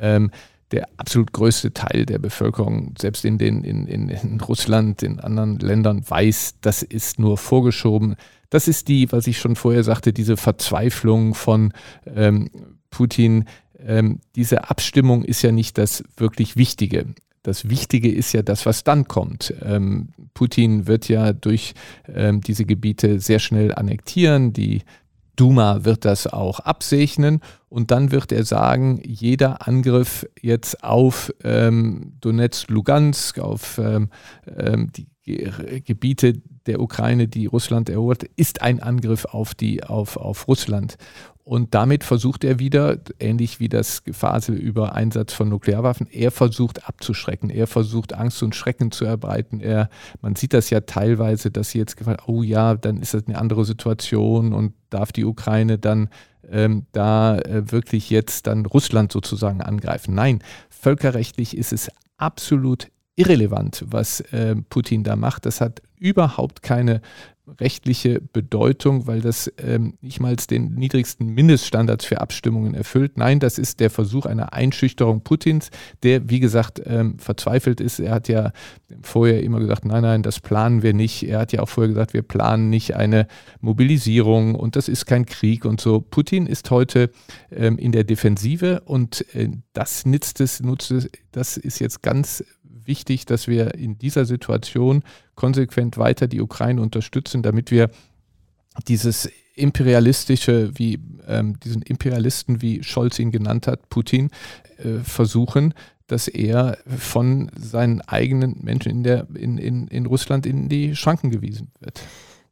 ähm, 0.00 0.30
der 0.72 0.88
absolut 0.96 1.32
größte 1.32 1.72
Teil 1.72 2.06
der 2.06 2.18
Bevölkerung, 2.18 2.94
selbst 2.98 3.24
in, 3.24 3.38
den, 3.38 3.64
in, 3.64 3.86
in, 3.86 4.08
in, 4.08 4.40
Russland, 4.40 5.02
in 5.02 5.20
anderen 5.20 5.58
Ländern, 5.58 6.04
weiß, 6.08 6.56
das 6.60 6.82
ist 6.82 7.18
nur 7.18 7.38
vorgeschoben. 7.38 8.16
Das 8.50 8.68
ist 8.68 8.88
die, 8.88 9.10
was 9.12 9.26
ich 9.26 9.38
schon 9.38 9.56
vorher 9.56 9.84
sagte, 9.84 10.12
diese 10.12 10.36
Verzweiflung 10.36 11.34
von 11.34 11.72
ähm, 12.06 12.50
Putin. 12.90 13.44
Ähm, 13.78 14.20
diese 14.36 14.68
Abstimmung 14.68 15.24
ist 15.24 15.42
ja 15.42 15.52
nicht 15.52 15.78
das 15.78 16.04
wirklich 16.16 16.56
Wichtige. 16.56 17.06
Das 17.42 17.70
Wichtige 17.70 18.12
ist 18.12 18.32
ja 18.32 18.42
das, 18.42 18.66
was 18.66 18.84
dann 18.84 19.08
kommt. 19.08 19.54
Ähm, 19.62 20.08
Putin 20.34 20.86
wird 20.86 21.08
ja 21.08 21.32
durch 21.32 21.72
ähm, 22.12 22.42
diese 22.42 22.66
Gebiete 22.66 23.18
sehr 23.18 23.38
schnell 23.38 23.74
annektieren. 23.74 24.52
Die 24.52 24.82
Duma 25.40 25.86
wird 25.86 26.04
das 26.04 26.26
auch 26.26 26.60
absegnen 26.60 27.40
und 27.70 27.90
dann 27.90 28.12
wird 28.12 28.30
er 28.30 28.44
sagen, 28.44 29.00
jeder 29.02 29.66
Angriff 29.66 30.26
jetzt 30.38 30.84
auf 30.84 31.32
ähm, 31.42 32.12
Donetsk, 32.20 32.68
Lugansk, 32.68 33.38
auf 33.38 33.78
ähm, 33.78 34.10
ähm 34.58 34.92
die 34.92 35.06
Gebiete 35.84 36.42
der 36.66 36.80
Ukraine, 36.80 37.28
die 37.28 37.46
Russland 37.46 37.88
erobert, 37.88 38.24
ist 38.36 38.62
ein 38.62 38.82
Angriff 38.82 39.24
auf, 39.24 39.54
die, 39.54 39.84
auf, 39.84 40.16
auf 40.16 40.48
Russland. 40.48 40.98
Und 41.50 41.74
damit 41.74 42.04
versucht 42.04 42.44
er 42.44 42.60
wieder, 42.60 42.98
ähnlich 43.18 43.58
wie 43.58 43.68
das 43.68 44.04
Gefasel 44.04 44.54
über 44.54 44.94
Einsatz 44.94 45.32
von 45.32 45.48
Nuklearwaffen, 45.48 46.06
er 46.08 46.30
versucht 46.30 46.88
abzuschrecken, 46.88 47.50
er 47.50 47.66
versucht 47.66 48.12
Angst 48.12 48.40
und 48.44 48.54
Schrecken 48.54 48.92
zu 48.92 49.04
erbreiten. 49.04 49.58
Er, 49.58 49.90
man 50.22 50.36
sieht 50.36 50.54
das 50.54 50.70
ja 50.70 50.82
teilweise, 50.82 51.50
dass 51.50 51.70
sie 51.70 51.78
jetzt 51.78 51.96
gefragt, 51.96 52.28
oh 52.28 52.44
ja, 52.44 52.76
dann 52.76 52.98
ist 53.02 53.14
das 53.14 53.26
eine 53.26 53.36
andere 53.36 53.64
Situation 53.64 54.52
und 54.52 54.74
darf 54.90 55.10
die 55.10 55.24
Ukraine 55.24 55.76
dann 55.76 56.08
ähm, 56.48 56.86
da 56.92 57.38
äh, 57.38 57.72
wirklich 57.72 58.10
jetzt 58.10 58.46
dann 58.46 58.64
Russland 58.64 59.10
sozusagen 59.10 59.60
angreifen. 59.60 60.14
Nein, 60.14 60.44
völkerrechtlich 60.68 61.56
ist 61.56 61.72
es 61.72 61.90
absolut 62.16 62.92
irrelevant, 63.20 63.84
was 63.88 64.20
äh, 64.32 64.56
Putin 64.68 65.04
da 65.04 65.16
macht. 65.16 65.46
Das 65.46 65.60
hat 65.60 65.82
überhaupt 65.98 66.62
keine 66.62 67.02
rechtliche 67.58 68.20
Bedeutung, 68.20 69.06
weil 69.06 69.20
das 69.20 69.52
ähm, 69.58 69.94
nicht 70.00 70.20
mal 70.20 70.36
den 70.36 70.74
niedrigsten 70.74 71.26
Mindeststandards 71.34 72.04
für 72.04 72.20
Abstimmungen 72.20 72.74
erfüllt. 72.74 73.16
Nein, 73.16 73.40
das 73.40 73.58
ist 73.58 73.80
der 73.80 73.90
Versuch 73.90 74.26
einer 74.26 74.52
Einschüchterung 74.52 75.22
Putins, 75.22 75.70
der, 76.02 76.30
wie 76.30 76.40
gesagt, 76.40 76.80
ähm, 76.84 77.18
verzweifelt 77.18 77.80
ist. 77.80 77.98
Er 77.98 78.12
hat 78.12 78.28
ja 78.28 78.52
vorher 79.02 79.42
immer 79.42 79.58
gesagt, 79.58 79.84
nein, 79.84 80.02
nein, 80.02 80.22
das 80.22 80.40
planen 80.40 80.82
wir 80.82 80.94
nicht. 80.94 81.24
Er 81.24 81.40
hat 81.40 81.52
ja 81.52 81.60
auch 81.60 81.68
vorher 81.68 81.88
gesagt, 81.88 82.14
wir 82.14 82.22
planen 82.22 82.70
nicht 82.70 82.94
eine 82.94 83.26
Mobilisierung 83.60 84.54
und 84.54 84.76
das 84.76 84.88
ist 84.88 85.06
kein 85.06 85.26
Krieg 85.26 85.64
und 85.64 85.80
so. 85.80 86.00
Putin 86.00 86.46
ist 86.46 86.70
heute 86.70 87.10
ähm, 87.50 87.78
in 87.78 87.92
der 87.92 88.04
Defensive 88.04 88.82
und 88.84 89.24
äh, 89.34 89.48
das 89.72 90.06
nutzt 90.06 90.40
es, 90.40 90.60
nutzt 90.60 90.90
es, 90.90 91.08
das 91.32 91.56
ist 91.56 91.80
jetzt 91.80 92.02
ganz 92.02 92.44
wichtig, 92.90 93.24
dass 93.24 93.46
wir 93.46 93.74
in 93.74 93.96
dieser 93.96 94.26
Situation 94.26 95.02
konsequent 95.36 95.96
weiter 95.96 96.26
die 96.26 96.40
Ukraine 96.42 96.82
unterstützen, 96.82 97.42
damit 97.42 97.70
wir 97.70 97.88
dieses 98.88 99.30
imperialistische, 99.54 100.72
wie 100.74 100.98
ähm, 101.28 101.58
diesen 101.60 101.82
Imperialisten, 101.82 102.60
wie 102.60 102.82
Scholz 102.82 103.18
ihn 103.18 103.30
genannt 103.30 103.66
hat, 103.66 103.88
Putin, 103.88 104.30
äh, 104.78 104.98
versuchen, 105.04 105.72
dass 106.08 106.26
er 106.26 106.78
von 106.98 107.50
seinen 107.56 108.00
eigenen 108.00 108.56
Menschen 108.62 108.90
in, 108.90 109.02
der, 109.04 109.28
in, 109.34 109.58
in, 109.58 109.86
in 109.86 110.06
Russland 110.06 110.44
in 110.44 110.68
die 110.68 110.96
Schranken 110.96 111.30
gewiesen 111.30 111.68
wird. 111.78 112.02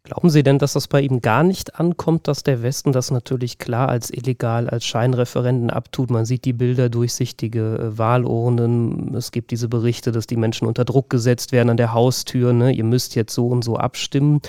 Glauben 0.09 0.31
Sie 0.31 0.43
denn, 0.43 0.59
dass 0.59 0.73
das 0.73 0.89
bei 0.89 1.03
ihm 1.03 1.21
gar 1.21 1.43
nicht 1.43 1.79
ankommt, 1.79 2.29
dass 2.29 2.43
der 2.43 2.63
Westen 2.63 2.93
das 2.93 3.11
natürlich 3.11 3.59
klar 3.59 3.91
als 3.91 4.09
illegal, 4.09 4.67
als 4.67 4.87
Scheinreferenden 4.87 5.69
abtut? 5.69 6.11
Man 6.11 6.25
sieht 6.25 6.47
die 6.47 6.55
Bilder, 6.55 6.89
durchsichtige 6.89 7.77
äh, 7.77 7.99
Wahlurnen. 7.99 9.15
Es 9.15 9.33
gibt 9.33 9.51
diese 9.51 9.69
Berichte, 9.69 10.11
dass 10.11 10.27
die 10.27 10.39
Menschen 10.39 10.67
unter 10.67 10.87
Druck 10.87 11.11
gesetzt 11.11 11.53
werden 11.53 11.69
an 11.69 11.77
der 11.77 11.93
Haustür. 11.93 12.55
Ne? 12.55 12.73
Ihr 12.73 12.85
müsst 12.85 13.17
jetzt 13.17 13.35
so 13.35 13.49
und 13.49 13.63
so 13.63 13.77
abstimmen. 13.77 14.41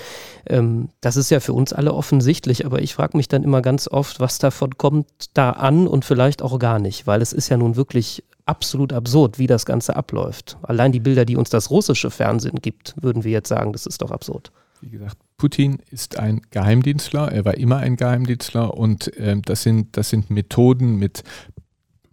Ähm, 0.46 0.88
das 1.02 1.18
ist 1.18 1.28
ja 1.28 1.40
für 1.40 1.52
uns 1.52 1.74
alle 1.74 1.92
offensichtlich, 1.92 2.64
aber 2.64 2.80
ich 2.80 2.94
frage 2.94 3.18
mich 3.18 3.28
dann 3.28 3.44
immer 3.44 3.60
ganz 3.60 3.86
oft, 3.86 4.18
was 4.18 4.38
davon 4.38 4.78
kommt 4.78 5.08
da 5.34 5.50
an 5.50 5.86
und 5.86 6.06
vielleicht 6.06 6.40
auch 6.40 6.58
gar 6.58 6.78
nicht, 6.78 7.06
weil 7.06 7.20
es 7.20 7.34
ist 7.34 7.50
ja 7.50 7.58
nun 7.58 7.76
wirklich 7.76 8.24
absolut 8.46 8.94
absurd, 8.94 9.38
wie 9.38 9.46
das 9.46 9.66
Ganze 9.66 9.94
abläuft. 9.94 10.56
Allein 10.62 10.90
die 10.90 11.00
Bilder, 11.00 11.26
die 11.26 11.36
uns 11.36 11.50
das 11.50 11.68
russische 11.68 12.10
Fernsehen 12.10 12.62
gibt, 12.62 12.94
würden 12.98 13.24
wir 13.24 13.32
jetzt 13.32 13.50
sagen, 13.50 13.74
das 13.74 13.84
ist 13.84 14.00
doch 14.00 14.10
absurd. 14.10 14.50
Wie 14.80 14.90
gesagt, 14.90 15.16
Putin 15.36 15.78
ist 15.90 16.18
ein 16.18 16.42
Geheimdienstler, 16.50 17.30
er 17.32 17.44
war 17.44 17.56
immer 17.56 17.78
ein 17.78 17.96
Geheimdienstler 17.96 18.74
und 18.74 19.14
äh, 19.16 19.36
das, 19.44 19.62
sind, 19.62 19.96
das 19.96 20.10
sind 20.10 20.30
Methoden 20.30 20.96
mit 20.96 21.22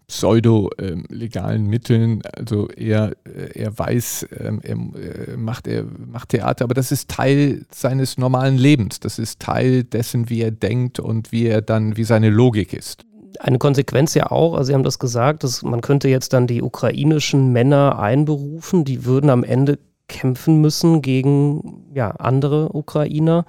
pseudo-legalen 0.07 1.65
ähm, 1.65 1.69
Mitteln. 1.69 2.21
Also 2.33 2.69
er, 2.69 3.11
äh, 3.25 3.59
er 3.59 3.77
weiß, 3.77 4.27
ähm, 4.39 4.61
er, 4.63 4.75
äh, 4.75 5.37
macht, 5.37 5.67
er 5.67 5.83
macht 5.83 6.29
Theater, 6.29 6.63
aber 6.63 6.73
das 6.73 6.91
ist 6.91 7.09
Teil 7.09 7.65
seines 7.71 8.17
normalen 8.17 8.57
Lebens. 8.57 8.99
Das 8.99 9.19
ist 9.19 9.41
Teil 9.41 9.83
dessen, 9.83 10.29
wie 10.29 10.41
er 10.41 10.51
denkt 10.51 10.99
und 10.99 11.31
wie 11.31 11.47
er 11.47 11.61
dann, 11.61 11.97
wie 11.97 12.05
seine 12.05 12.29
Logik 12.29 12.73
ist 12.73 13.03
eine 13.39 13.59
Konsequenz 13.59 14.13
ja 14.15 14.31
auch, 14.31 14.53
also 14.53 14.67
Sie 14.67 14.73
haben 14.73 14.83
das 14.83 14.97
gesagt, 14.97 15.43
dass 15.43 15.61
man 15.61 15.81
könnte 15.81 16.09
jetzt 16.09 16.33
dann 16.33 16.47
die 16.47 16.61
ukrainischen 16.61 17.51
Männer 17.51 17.99
einberufen, 17.99 18.83
die 18.83 19.05
würden 19.05 19.29
am 19.29 19.43
Ende 19.43 19.77
kämpfen 20.07 20.61
müssen 20.61 21.01
gegen 21.01 21.85
ja, 21.93 22.11
andere 22.11 22.69
Ukrainer. 22.73 23.45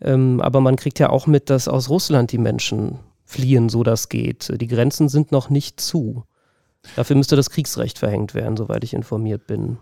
Ähm, 0.00 0.40
aber 0.40 0.60
man 0.60 0.76
kriegt 0.76 0.98
ja 0.98 1.10
auch 1.10 1.26
mit, 1.26 1.50
dass 1.50 1.68
aus 1.68 1.88
Russland 1.88 2.32
die 2.32 2.38
Menschen 2.38 2.98
fliehen, 3.24 3.68
so 3.68 3.82
das 3.82 4.08
geht. 4.08 4.52
Die 4.60 4.68
Grenzen 4.68 5.08
sind 5.08 5.32
noch 5.32 5.50
nicht 5.50 5.80
zu. 5.80 6.24
Dafür 6.94 7.16
müsste 7.16 7.34
das 7.36 7.50
Kriegsrecht 7.50 7.98
verhängt 7.98 8.34
werden, 8.34 8.56
soweit 8.56 8.84
ich 8.84 8.94
informiert 8.94 9.46
bin. 9.46 9.78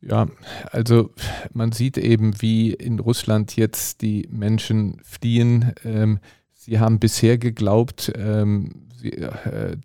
Ja, 0.00 0.26
also 0.70 1.10
man 1.52 1.72
sieht 1.72 1.96
eben, 1.96 2.40
wie 2.40 2.72
in 2.72 2.98
Russland 2.98 3.56
jetzt 3.56 4.02
die 4.02 4.28
Menschen 4.30 5.00
fliehen. 5.02 5.72
Ähm, 5.84 6.18
sie 6.52 6.78
haben 6.78 6.98
bisher 6.98 7.38
geglaubt, 7.38 8.12
ähm, 8.16 8.70
äh, 8.70 8.83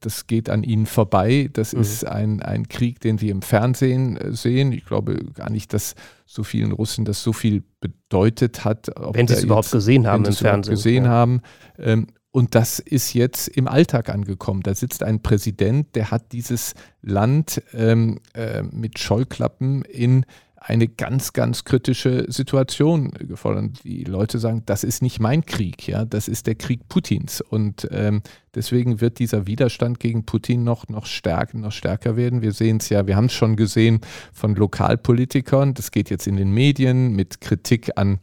das 0.02 0.28
geht 0.28 0.50
an 0.50 0.64
ihnen 0.64 0.86
vorbei. 0.86 1.50
Das 1.54 1.74
mhm. 1.74 1.82
ist 1.82 2.06
ein, 2.06 2.42
ein 2.42 2.68
Krieg, 2.68 3.00
den 3.00 3.18
sie 3.18 3.30
im 3.30 3.42
Fernsehen 3.42 4.18
äh, 4.18 4.34
sehen. 4.34 4.72
Ich 4.72 4.86
glaube 4.86 5.18
gar 5.34 5.50
nicht, 5.50 5.74
dass 5.74 5.96
so 6.26 6.44
vielen 6.44 6.72
Russen 6.72 7.06
das 7.06 7.24
so 7.24 7.34
viel 7.34 7.64
bedeutet 7.80 8.66
hat. 8.66 8.90
Wenn 9.14 9.28
sie 9.28 9.34
es 9.34 9.44
überhaupt 9.44 9.72
gesehen 9.72 10.08
haben 10.08 10.26
im 10.26 10.34
Fernsehen. 10.34 10.74
Gesehen 10.74 11.06
ja. 11.06 11.12
haben. 11.12 11.42
Ähm, 11.78 12.08
und 12.32 12.54
das 12.54 12.78
ist 12.78 13.14
jetzt 13.14 13.48
im 13.48 13.68
Alltag 13.68 14.10
angekommen. 14.10 14.62
Da 14.62 14.76
sitzt 14.76 15.02
ein 15.02 15.22
Präsident, 15.22 15.96
der 15.96 16.12
hat 16.12 16.32
dieses 16.32 16.76
Land 17.02 17.64
ähm, 17.74 18.20
äh, 18.36 18.62
mit 18.62 19.00
Scheuklappen 19.00 19.84
in 19.84 20.26
eine 20.62 20.88
ganz, 20.88 21.34
ganz 21.34 21.64
kritische 21.64 22.26
Situation 22.28 23.12
gefordert. 23.12 23.84
Die 23.84 24.04
Leute 24.04 24.40
sagen, 24.40 24.64
das 24.66 24.84
ist 24.84 25.02
nicht 25.02 25.20
mein 25.20 25.46
Krieg, 25.46 25.88
ja, 25.88 26.06
das 26.06 26.28
ist 26.28 26.48
der 26.48 26.56
Krieg 26.56 26.90
Putins. 26.90 27.42
Und 27.42 27.88
ähm, 27.92 28.22
deswegen 28.56 29.00
wird 29.00 29.20
dieser 29.20 29.48
Widerstand 29.48 30.00
gegen 30.00 30.26
Putin 30.26 30.64
noch, 30.64 30.88
noch, 30.90 31.06
stärker, 31.06 31.58
noch 31.58 31.72
stärker 31.72 32.18
werden. 32.18 32.42
Wir 32.42 32.52
sehen 32.52 32.78
es 32.78 32.90
ja, 32.90 33.08
wir 33.08 33.16
haben 33.16 33.26
es 33.26 33.34
schon 33.34 33.56
gesehen 33.56 34.02
von 34.34 34.56
Lokalpolitikern, 34.56 35.74
das 35.74 35.92
geht 35.92 36.10
jetzt 36.10 36.28
in 36.28 36.36
den 36.36 36.52
Medien 36.52 37.14
mit 37.14 37.42
Kritik 37.42 37.92
an 37.96 38.20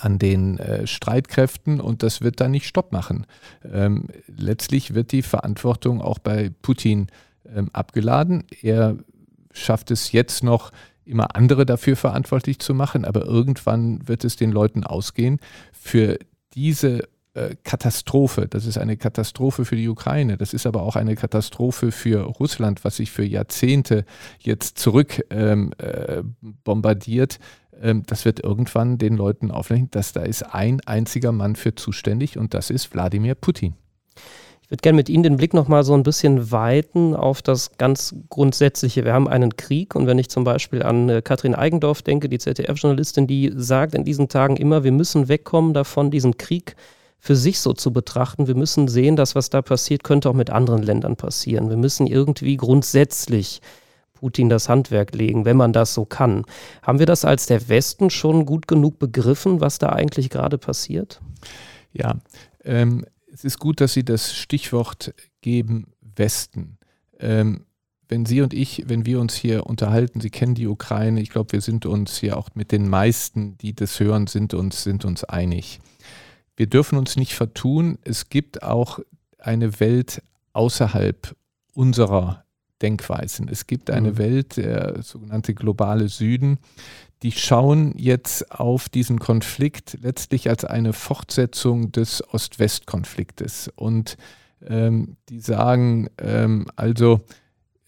an 0.00 0.18
den 0.18 0.58
äh, 0.58 0.88
Streitkräften 0.88 1.80
und 1.80 2.02
das 2.02 2.20
wird 2.20 2.40
da 2.40 2.48
nicht 2.48 2.66
Stopp 2.66 2.90
machen. 2.90 3.26
Ähm, 3.70 4.08
letztlich 4.26 4.94
wird 4.94 5.12
die 5.12 5.22
Verantwortung 5.22 6.00
auch 6.00 6.18
bei 6.18 6.50
Putin 6.62 7.06
ähm, 7.54 7.70
abgeladen. 7.72 8.42
Er 8.60 8.96
schafft 9.52 9.92
es 9.92 10.10
jetzt 10.10 10.42
noch, 10.42 10.72
immer 11.04 11.36
andere 11.36 11.66
dafür 11.66 11.96
verantwortlich 11.96 12.58
zu 12.58 12.74
machen, 12.74 13.04
aber 13.04 13.24
irgendwann 13.24 14.06
wird 14.08 14.24
es 14.24 14.36
den 14.36 14.52
Leuten 14.52 14.84
ausgehen. 14.84 15.38
Für 15.72 16.18
diese 16.54 17.08
äh, 17.34 17.56
Katastrophe, 17.64 18.46
das 18.48 18.64
ist 18.64 18.78
eine 18.78 18.96
Katastrophe 18.96 19.64
für 19.64 19.76
die 19.76 19.88
Ukraine, 19.88 20.36
das 20.36 20.54
ist 20.54 20.66
aber 20.66 20.82
auch 20.82 20.96
eine 20.96 21.16
Katastrophe 21.16 21.90
für 21.90 22.20
Russland, 22.20 22.84
was 22.84 22.96
sich 22.96 23.10
für 23.10 23.24
Jahrzehnte 23.24 24.04
jetzt 24.38 24.78
zurück 24.78 25.24
ähm, 25.30 25.72
äh, 25.78 26.22
bombardiert. 26.62 27.38
Ähm, 27.80 28.04
das 28.06 28.24
wird 28.24 28.40
irgendwann 28.40 28.98
den 28.98 29.16
Leuten 29.16 29.50
auflenken, 29.50 29.90
dass 29.90 30.12
da 30.12 30.22
ist 30.22 30.54
ein 30.54 30.80
einziger 30.86 31.32
Mann 31.32 31.56
für 31.56 31.74
zuständig 31.74 32.38
und 32.38 32.54
das 32.54 32.70
ist 32.70 32.94
Wladimir 32.94 33.34
Putin. 33.34 33.74
Ich 34.64 34.70
würde 34.70 34.80
gerne 34.80 34.96
mit 34.96 35.10
Ihnen 35.10 35.22
den 35.22 35.36
Blick 35.36 35.52
nochmal 35.52 35.84
so 35.84 35.92
ein 35.92 36.04
bisschen 36.04 36.50
weiten 36.50 37.14
auf 37.14 37.42
das 37.42 37.76
ganz 37.76 38.14
Grundsätzliche. 38.30 39.04
Wir 39.04 39.12
haben 39.12 39.28
einen 39.28 39.58
Krieg 39.58 39.94
und 39.94 40.06
wenn 40.06 40.18
ich 40.18 40.30
zum 40.30 40.44
Beispiel 40.44 40.82
an 40.82 41.10
äh, 41.10 41.20
Katrin 41.20 41.54
Eigendorf 41.54 42.00
denke, 42.00 42.30
die 42.30 42.38
ZDF-Journalistin, 42.38 43.26
die 43.26 43.52
sagt 43.54 43.94
in 43.94 44.04
diesen 44.04 44.28
Tagen 44.28 44.56
immer, 44.56 44.82
wir 44.82 44.92
müssen 44.92 45.28
wegkommen 45.28 45.74
davon, 45.74 46.10
diesen 46.10 46.38
Krieg 46.38 46.76
für 47.18 47.36
sich 47.36 47.60
so 47.60 47.74
zu 47.74 47.92
betrachten. 47.92 48.46
Wir 48.46 48.54
müssen 48.54 48.88
sehen, 48.88 49.16
dass 49.16 49.34
was 49.34 49.50
da 49.50 49.60
passiert, 49.60 50.02
könnte 50.02 50.30
auch 50.30 50.34
mit 50.34 50.48
anderen 50.48 50.82
Ländern 50.82 51.16
passieren. 51.16 51.68
Wir 51.68 51.76
müssen 51.76 52.06
irgendwie 52.06 52.56
grundsätzlich 52.56 53.60
Putin 54.14 54.48
das 54.48 54.70
Handwerk 54.70 55.14
legen, 55.14 55.44
wenn 55.44 55.58
man 55.58 55.74
das 55.74 55.92
so 55.92 56.06
kann. 56.06 56.46
Haben 56.80 57.00
wir 57.00 57.06
das 57.06 57.26
als 57.26 57.44
der 57.44 57.68
Westen 57.68 58.08
schon 58.08 58.46
gut 58.46 58.66
genug 58.66 58.98
begriffen, 58.98 59.60
was 59.60 59.78
da 59.78 59.90
eigentlich 59.90 60.30
gerade 60.30 60.56
passiert? 60.56 61.20
Ja, 61.92 62.14
ähm, 62.64 63.04
es 63.34 63.44
ist 63.44 63.58
gut, 63.58 63.80
dass 63.80 63.92
Sie 63.92 64.04
das 64.04 64.32
Stichwort 64.32 65.12
geben, 65.40 65.88
Westen. 66.00 66.78
Ähm, 67.18 67.66
wenn 68.06 68.26
Sie 68.26 68.42
und 68.42 68.54
ich, 68.54 68.84
wenn 68.86 69.06
wir 69.06 69.18
uns 69.18 69.34
hier 69.34 69.66
unterhalten, 69.66 70.20
Sie 70.20 70.30
kennen 70.30 70.54
die 70.54 70.68
Ukraine, 70.68 71.20
ich 71.20 71.30
glaube, 71.30 71.52
wir 71.52 71.60
sind 71.60 71.84
uns 71.84 72.18
hier 72.18 72.38
auch 72.38 72.50
mit 72.54 72.70
den 72.70 72.88
meisten, 72.88 73.58
die 73.58 73.74
das 73.74 73.98
hören, 73.98 74.28
sind 74.28 74.54
uns, 74.54 74.84
sind 74.84 75.04
uns 75.04 75.24
einig. 75.24 75.80
Wir 76.56 76.68
dürfen 76.68 76.96
uns 76.96 77.16
nicht 77.16 77.34
vertun, 77.34 77.98
es 78.02 78.28
gibt 78.28 78.62
auch 78.62 79.00
eine 79.38 79.80
Welt 79.80 80.22
außerhalb 80.52 81.34
unserer 81.72 82.44
Denkweisen. 82.82 83.48
Es 83.48 83.66
gibt 83.66 83.90
eine 83.90 84.12
mhm. 84.12 84.18
Welt, 84.18 84.56
der 84.58 85.02
sogenannte 85.02 85.54
globale 85.54 86.08
Süden, 86.08 86.58
die 87.22 87.32
schauen 87.32 87.94
jetzt 87.96 88.50
auf 88.52 88.88
diesen 88.88 89.18
Konflikt 89.18 89.98
letztlich 90.02 90.48
als 90.48 90.64
eine 90.64 90.92
Fortsetzung 90.92 91.92
des 91.92 92.22
Ost-West-Konfliktes. 92.32 93.70
Und 93.74 94.16
ähm, 94.66 95.16
die 95.28 95.40
sagen, 95.40 96.08
ähm, 96.18 96.66
also 96.76 97.20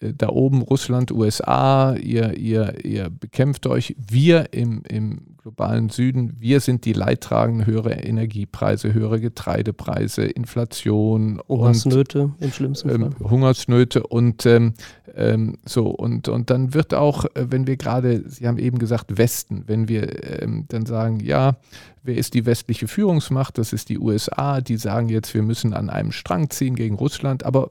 da 0.00 0.28
oben 0.28 0.62
Russland, 0.62 1.10
USA, 1.10 1.94
ihr, 1.94 2.36
ihr, 2.36 2.84
ihr 2.84 3.10
bekämpft 3.10 3.66
euch, 3.66 3.96
wir 3.98 4.52
im, 4.52 4.82
im 4.88 5.36
globalen 5.46 5.90
Süden. 5.90 6.34
Wir 6.40 6.58
sind 6.58 6.84
die 6.84 6.92
Leidtragenden, 6.92 7.66
höhere 7.66 7.92
Energiepreise, 7.92 8.92
höhere 8.92 9.20
Getreidepreise, 9.20 10.24
Inflation. 10.24 11.40
Hungersnöte 11.48 12.24
und, 12.24 12.34
im 12.40 12.50
schlimmsten 12.50 12.90
ähm, 12.90 13.12
Fall. 13.12 13.30
Hungersnöte 13.30 14.02
und 14.02 14.44
ähm, 14.44 14.74
ähm, 15.14 15.56
so 15.64 15.86
und, 15.86 16.28
und 16.28 16.50
dann 16.50 16.74
wird 16.74 16.94
auch, 16.94 17.26
äh, 17.26 17.46
wenn 17.48 17.68
wir 17.68 17.76
gerade, 17.76 18.28
Sie 18.28 18.48
haben 18.48 18.58
eben 18.58 18.80
gesagt 18.80 19.18
Westen, 19.18 19.62
wenn 19.68 19.86
wir 19.86 20.42
ähm, 20.42 20.64
dann 20.66 20.84
sagen, 20.84 21.20
ja, 21.20 21.58
wer 22.02 22.16
ist 22.16 22.34
die 22.34 22.44
westliche 22.44 22.88
Führungsmacht? 22.88 23.56
Das 23.56 23.72
ist 23.72 23.88
die 23.88 24.00
USA, 24.00 24.60
die 24.60 24.76
sagen 24.76 25.08
jetzt, 25.08 25.32
wir 25.32 25.42
müssen 25.42 25.74
an 25.74 25.90
einem 25.90 26.10
Strang 26.10 26.50
ziehen 26.50 26.74
gegen 26.74 26.96
Russland, 26.96 27.46
aber 27.46 27.70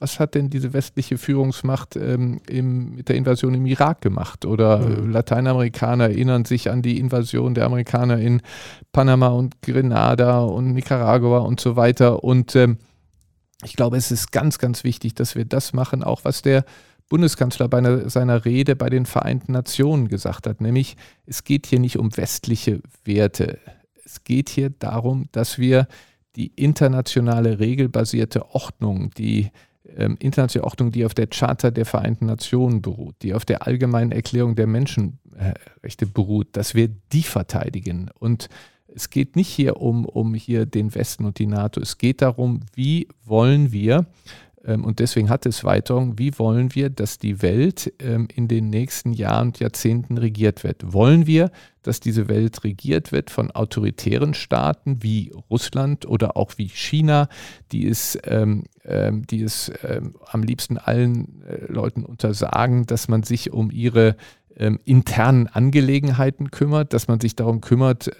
was 0.00 0.18
hat 0.18 0.34
denn 0.34 0.48
diese 0.48 0.72
westliche 0.72 1.18
Führungsmacht 1.18 1.94
ähm, 1.94 2.40
im, 2.48 2.96
mit 2.96 3.10
der 3.10 3.16
Invasion 3.16 3.54
im 3.54 3.66
Irak 3.66 4.00
gemacht? 4.00 4.46
Oder 4.46 4.78
mhm. 4.78 5.10
Lateinamerikaner 5.10 6.04
erinnern 6.04 6.46
sich 6.46 6.70
an 6.70 6.80
die 6.80 6.98
Invasion 6.98 7.54
der 7.54 7.66
Amerikaner 7.66 8.18
in 8.18 8.40
Panama 8.92 9.28
und 9.28 9.60
Grenada 9.60 10.40
und 10.40 10.72
Nicaragua 10.72 11.40
und 11.40 11.60
so 11.60 11.76
weiter. 11.76 12.24
Und 12.24 12.56
ähm, 12.56 12.78
ich 13.62 13.76
glaube, 13.76 13.98
es 13.98 14.10
ist 14.10 14.32
ganz, 14.32 14.58
ganz 14.58 14.84
wichtig, 14.84 15.14
dass 15.14 15.36
wir 15.36 15.44
das 15.44 15.74
machen, 15.74 16.02
auch 16.02 16.24
was 16.24 16.40
der 16.40 16.64
Bundeskanzler 17.10 17.68
bei 17.68 17.78
einer, 17.78 18.08
seiner 18.08 18.46
Rede 18.46 18.76
bei 18.76 18.88
den 18.88 19.04
Vereinten 19.04 19.52
Nationen 19.52 20.08
gesagt 20.08 20.46
hat, 20.46 20.62
nämlich 20.62 20.96
es 21.26 21.44
geht 21.44 21.66
hier 21.66 21.80
nicht 21.80 21.98
um 21.98 22.16
westliche 22.16 22.80
Werte. 23.04 23.58
Es 24.04 24.24
geht 24.24 24.48
hier 24.48 24.70
darum, 24.70 25.28
dass 25.32 25.58
wir 25.58 25.88
die 26.36 26.52
internationale 26.54 27.58
regelbasierte 27.58 28.54
Ordnung, 28.54 29.10
die 29.10 29.50
ähm, 29.96 30.16
internationale 30.18 30.66
Ordnung, 30.66 30.92
die 30.92 31.04
auf 31.04 31.14
der 31.14 31.26
Charta 31.26 31.70
der 31.70 31.86
Vereinten 31.86 32.26
Nationen 32.26 32.82
beruht, 32.82 33.16
die 33.22 33.34
auf 33.34 33.44
der 33.44 33.66
allgemeinen 33.66 34.12
Erklärung 34.12 34.54
der 34.54 34.66
Menschenrechte 34.66 36.06
beruht, 36.06 36.48
dass 36.52 36.74
wir 36.74 36.88
die 37.12 37.22
verteidigen. 37.22 38.10
Und 38.18 38.48
es 38.92 39.10
geht 39.10 39.36
nicht 39.36 39.48
hier 39.48 39.76
um, 39.76 40.04
um 40.04 40.34
hier 40.34 40.66
den 40.66 40.94
Westen 40.94 41.24
und 41.24 41.38
die 41.38 41.46
NATO. 41.46 41.80
Es 41.80 41.98
geht 41.98 42.22
darum, 42.22 42.60
wie 42.74 43.08
wollen 43.24 43.72
wir 43.72 44.06
ähm, 44.64 44.84
und 44.84 44.98
deswegen 44.98 45.30
hat 45.30 45.46
es 45.46 45.64
Weiterung. 45.64 46.18
Wie 46.18 46.38
wollen 46.38 46.74
wir, 46.74 46.90
dass 46.90 47.18
die 47.18 47.42
Welt 47.42 47.92
ähm, 47.98 48.28
in 48.34 48.48
den 48.48 48.68
nächsten 48.70 49.12
Jahren 49.12 49.48
und 49.48 49.60
Jahrzehnten 49.60 50.18
regiert 50.18 50.64
wird? 50.64 50.92
Wollen 50.92 51.26
wir, 51.26 51.50
dass 51.82 52.00
diese 52.00 52.28
Welt 52.28 52.62
regiert 52.64 53.12
wird 53.12 53.30
von 53.30 53.50
autoritären 53.50 54.34
Staaten 54.34 55.02
wie 55.02 55.32
Russland 55.50 56.06
oder 56.06 56.36
auch 56.36 56.52
wie 56.58 56.68
China, 56.68 57.28
die 57.72 57.88
es, 57.88 58.18
ähm, 58.24 58.64
die 59.12 59.42
es 59.42 59.70
am 60.30 60.42
liebsten 60.42 60.78
allen 60.78 61.42
äh, 61.42 61.66
Leuten 61.70 62.04
untersagen, 62.04 62.86
dass 62.86 63.08
man 63.08 63.22
sich 63.22 63.52
um 63.52 63.70
ihre 63.70 64.16
internen 64.84 65.46
Angelegenheiten 65.46 66.50
kümmert, 66.50 66.92
dass 66.92 67.08
man 67.08 67.18
sich 67.18 67.34
darum 67.34 67.62
kümmert, 67.62 68.10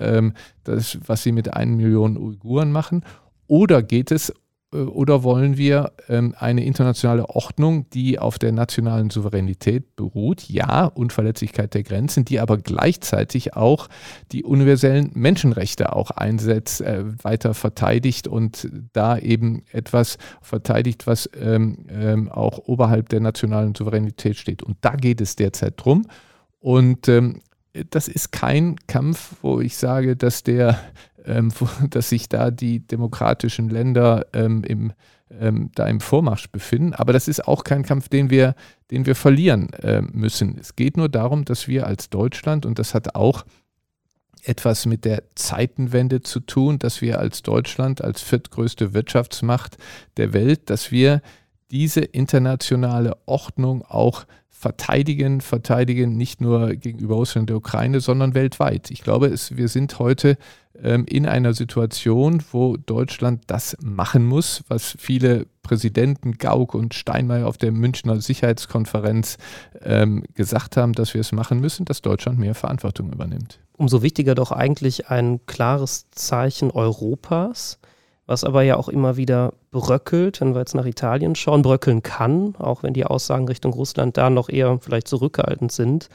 dass, 0.64 0.98
was 1.04 1.22
sie 1.22 1.32
mit 1.32 1.52
einer 1.52 1.72
Million 1.72 2.16
Uiguren 2.16 2.72
machen? 2.72 3.04
Oder 3.46 3.82
geht 3.82 4.10
es 4.10 4.32
oder 4.72 5.24
wollen 5.24 5.56
wir 5.56 5.92
ähm, 6.08 6.34
eine 6.38 6.64
internationale 6.64 7.28
Ordnung, 7.28 7.90
die 7.90 8.20
auf 8.20 8.38
der 8.38 8.52
nationalen 8.52 9.10
Souveränität 9.10 9.96
beruht? 9.96 10.48
Ja, 10.48 10.84
Unverletzlichkeit 10.84 11.74
der 11.74 11.82
Grenzen, 11.82 12.24
die 12.24 12.38
aber 12.38 12.56
gleichzeitig 12.56 13.56
auch 13.56 13.88
die 14.30 14.44
universellen 14.44 15.10
Menschenrechte 15.14 15.94
auch 15.94 16.12
einsetzt, 16.12 16.82
äh, 16.82 17.02
weiter 17.24 17.54
verteidigt 17.54 18.28
und 18.28 18.70
da 18.92 19.18
eben 19.18 19.64
etwas 19.72 20.18
verteidigt, 20.40 21.08
was 21.08 21.28
ähm, 21.40 21.86
ähm, 21.88 22.28
auch 22.28 22.58
oberhalb 22.58 23.08
der 23.08 23.20
nationalen 23.20 23.74
Souveränität 23.74 24.36
steht. 24.36 24.62
Und 24.62 24.76
da 24.82 24.94
geht 24.94 25.20
es 25.20 25.34
derzeit 25.34 25.74
drum. 25.76 26.06
Und 26.60 27.08
ähm, 27.08 27.40
das 27.90 28.08
ist 28.08 28.32
kein 28.32 28.76
Kampf, 28.86 29.36
wo 29.42 29.60
ich 29.60 29.76
sage, 29.76 30.16
dass 30.16 30.42
der 30.42 30.80
ähm, 31.26 31.52
wo, 31.58 31.68
dass 31.90 32.08
sich 32.08 32.28
da 32.28 32.50
die 32.50 32.80
demokratischen 32.80 33.68
Länder 33.68 34.26
ähm, 34.32 34.62
im, 34.64 34.92
ähm, 35.38 35.70
da 35.74 35.86
im 35.86 36.00
Vormarsch 36.00 36.50
befinden. 36.50 36.94
Aber 36.94 37.12
das 37.12 37.28
ist 37.28 37.46
auch 37.46 37.64
kein 37.64 37.82
Kampf, 37.82 38.08
den 38.08 38.30
wir, 38.30 38.54
den 38.90 39.06
wir 39.06 39.14
verlieren 39.14 39.72
äh, 39.74 40.02
müssen. 40.02 40.58
Es 40.58 40.76
geht 40.76 40.96
nur 40.96 41.08
darum, 41.08 41.44
dass 41.44 41.68
wir 41.68 41.86
als 41.86 42.10
Deutschland, 42.10 42.66
und 42.66 42.78
das 42.78 42.94
hat 42.94 43.14
auch 43.14 43.44
etwas 44.42 44.86
mit 44.86 45.04
der 45.04 45.22
Zeitenwende 45.34 46.22
zu 46.22 46.40
tun, 46.40 46.78
dass 46.78 47.02
wir 47.02 47.18
als 47.18 47.42
Deutschland, 47.42 48.02
als 48.02 48.22
viertgrößte 48.22 48.94
Wirtschaftsmacht 48.94 49.76
der 50.16 50.32
Welt, 50.32 50.70
dass 50.70 50.90
wir 50.90 51.20
diese 51.70 52.00
internationale 52.00 53.16
Ordnung 53.26 53.82
auch 53.82 54.26
verteidigen, 54.48 55.40
verteidigen, 55.40 56.18
nicht 56.18 56.42
nur 56.42 56.74
gegenüber 56.74 57.14
Russland 57.14 57.44
und 57.44 57.50
der 57.50 57.56
Ukraine, 57.56 58.00
sondern 58.00 58.34
weltweit. 58.34 58.90
Ich 58.90 59.02
glaube, 59.02 59.28
es, 59.28 59.56
wir 59.56 59.68
sind 59.68 59.98
heute 59.98 60.36
ähm, 60.82 61.06
in 61.06 61.26
einer 61.26 61.54
Situation, 61.54 62.42
wo 62.52 62.76
Deutschland 62.76 63.44
das 63.46 63.74
machen 63.82 64.26
muss, 64.26 64.62
was 64.68 64.96
viele 64.98 65.46
Präsidenten 65.62 66.32
Gauck 66.32 66.74
und 66.74 66.92
Steinmeier 66.92 67.46
auf 67.46 67.56
der 67.56 67.72
Münchner 67.72 68.20
Sicherheitskonferenz 68.20 69.38
ähm, 69.82 70.24
gesagt 70.34 70.76
haben, 70.76 70.92
dass 70.92 71.14
wir 71.14 71.22
es 71.22 71.32
machen 71.32 71.60
müssen, 71.60 71.86
dass 71.86 72.02
Deutschland 72.02 72.38
mehr 72.38 72.54
Verantwortung 72.54 73.10
übernimmt. 73.10 73.60
Umso 73.78 74.02
wichtiger 74.02 74.34
doch 74.34 74.52
eigentlich 74.52 75.08
ein 75.08 75.40
klares 75.46 76.10
Zeichen 76.10 76.70
Europas, 76.70 77.78
was 78.30 78.44
aber 78.44 78.62
ja 78.62 78.76
auch 78.76 78.88
immer 78.88 79.16
wieder 79.16 79.54
bröckelt, 79.72 80.40
wenn 80.40 80.54
wir 80.54 80.60
jetzt 80.60 80.76
nach 80.76 80.86
Italien 80.86 81.34
schauen, 81.34 81.62
bröckeln 81.62 82.00
kann, 82.04 82.54
auch 82.60 82.84
wenn 82.84 82.94
die 82.94 83.04
Aussagen 83.04 83.48
Richtung 83.48 83.72
Russland 83.72 84.16
da 84.16 84.30
noch 84.30 84.48
eher 84.48 84.78
vielleicht 84.80 85.08
zurückhaltend 85.08 85.72
sind. 85.72 86.08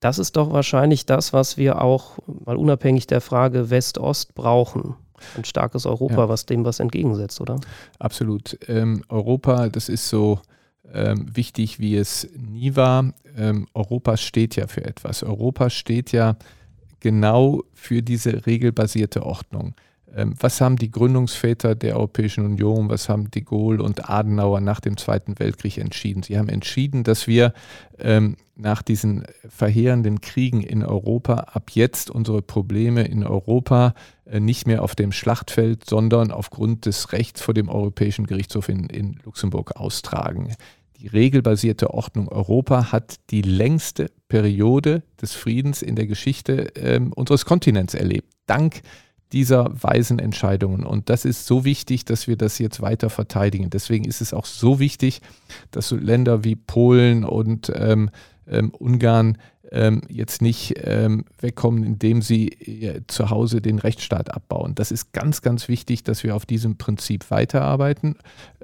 Das 0.00 0.18
ist 0.18 0.36
doch 0.36 0.50
wahrscheinlich 0.52 1.06
das, 1.06 1.32
was 1.32 1.56
wir 1.56 1.80
auch 1.80 2.18
mal 2.44 2.56
unabhängig 2.56 3.06
der 3.06 3.20
Frage 3.20 3.70
West-Ost 3.70 4.34
brauchen. 4.34 4.96
Ein 5.36 5.44
starkes 5.44 5.86
Europa, 5.86 6.16
ja. 6.16 6.28
was 6.28 6.46
dem 6.46 6.64
was 6.64 6.80
entgegensetzt, 6.80 7.40
oder? 7.40 7.60
Absolut. 8.00 8.58
Ähm, 8.66 9.04
Europa, 9.08 9.68
das 9.68 9.88
ist 9.88 10.08
so 10.08 10.40
ähm, 10.92 11.28
wichtig, 11.32 11.78
wie 11.78 11.96
es 11.96 12.28
nie 12.36 12.74
war. 12.74 13.14
Ähm, 13.36 13.68
Europa 13.72 14.16
steht 14.16 14.56
ja 14.56 14.66
für 14.66 14.84
etwas. 14.84 15.22
Europa 15.22 15.70
steht 15.70 16.10
ja 16.10 16.34
genau 16.98 17.62
für 17.72 18.02
diese 18.02 18.46
regelbasierte 18.46 19.24
Ordnung. 19.24 19.76
Ähm, 20.16 20.34
was 20.38 20.60
haben 20.60 20.76
die 20.76 20.90
Gründungsväter 20.90 21.74
der 21.74 21.96
Europäischen 21.96 22.44
Union, 22.44 22.88
was 22.88 23.08
haben 23.08 23.30
de 23.30 23.42
Gaulle 23.42 23.82
und 23.82 24.08
Adenauer 24.08 24.60
nach 24.60 24.80
dem 24.80 24.96
Zweiten 24.96 25.38
Weltkrieg 25.38 25.78
entschieden? 25.78 26.22
Sie 26.22 26.38
haben 26.38 26.48
entschieden, 26.48 27.02
dass 27.02 27.26
wir 27.26 27.52
ähm, 27.98 28.36
nach 28.56 28.82
diesen 28.82 29.24
verheerenden 29.48 30.20
Kriegen 30.20 30.62
in 30.62 30.84
Europa 30.84 31.34
ab 31.52 31.70
jetzt 31.72 32.10
unsere 32.10 32.42
Probleme 32.42 33.02
in 33.02 33.24
Europa 33.24 33.94
äh, 34.24 34.38
nicht 34.38 34.66
mehr 34.66 34.82
auf 34.82 34.94
dem 34.94 35.10
Schlachtfeld, 35.10 35.88
sondern 35.88 36.30
aufgrund 36.30 36.86
des 36.86 37.12
Rechts 37.12 37.42
vor 37.42 37.54
dem 37.54 37.68
Europäischen 37.68 38.26
Gerichtshof 38.26 38.68
in, 38.68 38.86
in 38.86 39.18
Luxemburg 39.24 39.76
austragen. 39.76 40.54
Die 41.00 41.08
regelbasierte 41.08 41.92
Ordnung 41.92 42.28
Europa 42.28 42.92
hat 42.92 43.16
die 43.30 43.42
längste 43.42 44.10
Periode 44.28 45.02
des 45.20 45.34
Friedens 45.34 45.82
in 45.82 45.96
der 45.96 46.06
Geschichte 46.06 46.76
äh, 46.76 47.00
unseres 47.14 47.44
Kontinents 47.44 47.94
erlebt. 47.94 48.32
Dank 48.46 48.82
dieser 49.34 49.70
weisen 49.82 50.18
Entscheidungen. 50.20 50.86
Und 50.86 51.10
das 51.10 51.24
ist 51.24 51.46
so 51.46 51.64
wichtig, 51.64 52.04
dass 52.04 52.28
wir 52.28 52.36
das 52.36 52.58
jetzt 52.58 52.80
weiter 52.80 53.10
verteidigen. 53.10 53.68
Deswegen 53.68 54.04
ist 54.04 54.20
es 54.20 54.32
auch 54.32 54.46
so 54.46 54.78
wichtig, 54.78 55.20
dass 55.72 55.88
so 55.88 55.96
Länder 55.96 56.44
wie 56.44 56.54
Polen 56.54 57.24
und 57.24 57.70
ähm, 57.74 58.10
ähm, 58.46 58.70
Ungarn 58.70 59.36
ähm, 59.72 60.02
jetzt 60.08 60.40
nicht 60.40 60.74
ähm, 60.84 61.24
wegkommen, 61.40 61.82
indem 61.82 62.22
sie 62.22 62.48
äh, 62.48 63.00
zu 63.08 63.30
Hause 63.30 63.60
den 63.60 63.80
Rechtsstaat 63.80 64.32
abbauen. 64.32 64.76
Das 64.76 64.92
ist 64.92 65.12
ganz, 65.12 65.42
ganz 65.42 65.68
wichtig, 65.68 66.04
dass 66.04 66.22
wir 66.22 66.36
auf 66.36 66.46
diesem 66.46 66.76
Prinzip 66.76 67.30
weiterarbeiten 67.30 68.16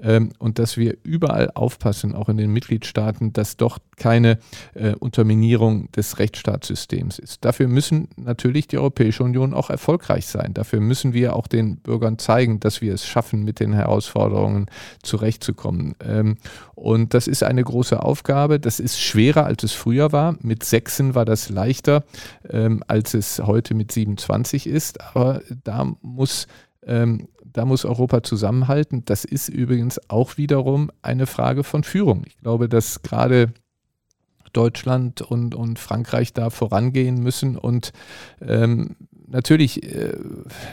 ähm, 0.03 0.31
und 0.39 0.59
dass 0.59 0.77
wir 0.77 0.97
überall 1.03 1.51
aufpassen, 1.55 2.15
auch 2.15 2.29
in 2.29 2.37
den 2.37 2.53
Mitgliedstaaten, 2.53 3.33
dass 3.33 3.57
doch 3.57 3.79
keine 3.97 4.39
äh, 4.75 4.95
Unterminierung 4.95 5.91
des 5.93 6.19
Rechtsstaatssystems 6.19 7.19
ist. 7.19 7.45
Dafür 7.45 7.69
müssen 7.69 8.09
natürlich 8.17 8.67
die 8.67 8.79
Europäische 8.79 9.23
Union 9.23 9.53
auch 9.53 9.71
erfolgreich 9.71 10.27
sein. 10.27 10.55
Dafür 10.55 10.81
müssen 10.81 11.13
wir 11.13 11.37
auch 11.37 11.47
den 11.47 11.77
Bürgern 11.77 12.19
zeigen, 12.19 12.61
dass 12.61 12.81
wir 12.81 12.95
es 12.95 13.07
schaffen, 13.07 13.45
mit 13.45 13.61
den 13.61 13.73
Herausforderungen 13.73 14.67
zurechtzukommen. 15.03 15.95
Ähm, 16.03 16.37
und 16.75 17.13
das 17.13 17.29
ist 17.29 17.43
eine 17.43 17.63
große 17.63 18.03
Aufgabe. 18.03 18.59
Das 18.59 18.81
ist 18.81 18.99
schwerer, 19.01 19.45
als 19.45 19.63
es 19.63 19.73
früher 19.73 20.13
war. 20.13 20.37
Mit 20.41 20.65
sechsen 20.65 21.15
war 21.15 21.27
das 21.27 21.51
leichter, 21.51 22.05
ähm, 22.49 22.83
als 22.89 23.13
es 23.13 23.39
heute 23.39 23.75
mit 23.75 23.93
27 23.93 24.67
ist. 24.67 25.01
Aber 25.15 25.43
da 25.65 25.93
muss 26.01 26.47
ähm, 26.87 27.29
da 27.53 27.65
muss 27.65 27.85
Europa 27.85 28.23
zusammenhalten. 28.23 29.05
Das 29.05 29.25
ist 29.25 29.49
übrigens 29.49 30.01
auch 30.09 30.37
wiederum 30.37 30.91
eine 31.03 31.27
Frage 31.27 31.65
von 31.65 31.85
Führung. 31.85 32.25
Ich 32.27 32.39
glaube, 32.39 32.69
dass 32.69 33.03
gerade 33.03 33.53
Deutschland 34.53 35.23
und, 35.23 35.55
und 35.55 35.79
Frankreich 35.79 36.33
da 36.33 36.51
vorangehen 36.51 37.23
müssen 37.23 37.57
und 37.57 37.93
ähm, 38.41 38.97
natürlich 39.31 39.83
äh, 39.85 40.17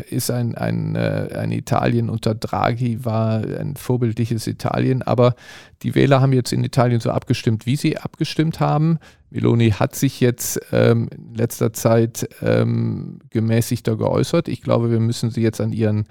ist 0.09 0.31
ein, 0.31 0.55
ein, 0.55 0.95
äh, 0.95 1.29
ein 1.37 1.51
Italien 1.51 2.09
unter 2.09 2.35
Draghi 2.35 3.05
war 3.05 3.43
ein 3.43 3.75
vorbildliches 3.75 4.47
Italien, 4.47 5.03
aber 5.03 5.35
die 5.83 5.95
Wähler 5.95 6.21
haben 6.21 6.33
jetzt 6.33 6.51
in 6.53 6.63
Italien 6.63 6.99
so 6.99 7.11
abgestimmt, 7.11 7.65
wie 7.65 7.75
sie 7.75 7.97
abgestimmt 7.97 8.59
haben. 8.59 8.97
Meloni 9.29 9.71
hat 9.71 9.95
sich 9.95 10.19
jetzt 10.19 10.59
ähm, 10.71 11.09
in 11.15 11.35
letzter 11.35 11.71
Zeit 11.73 12.27
ähm, 12.41 13.19
gemäßigter 13.29 13.95
geäußert. 13.95 14.47
Ich 14.47 14.61
glaube, 14.61 14.89
wir 14.89 14.99
müssen 14.99 15.29
sie 15.29 15.41
jetzt 15.41 15.61
an 15.61 15.71
ihren 15.71 16.05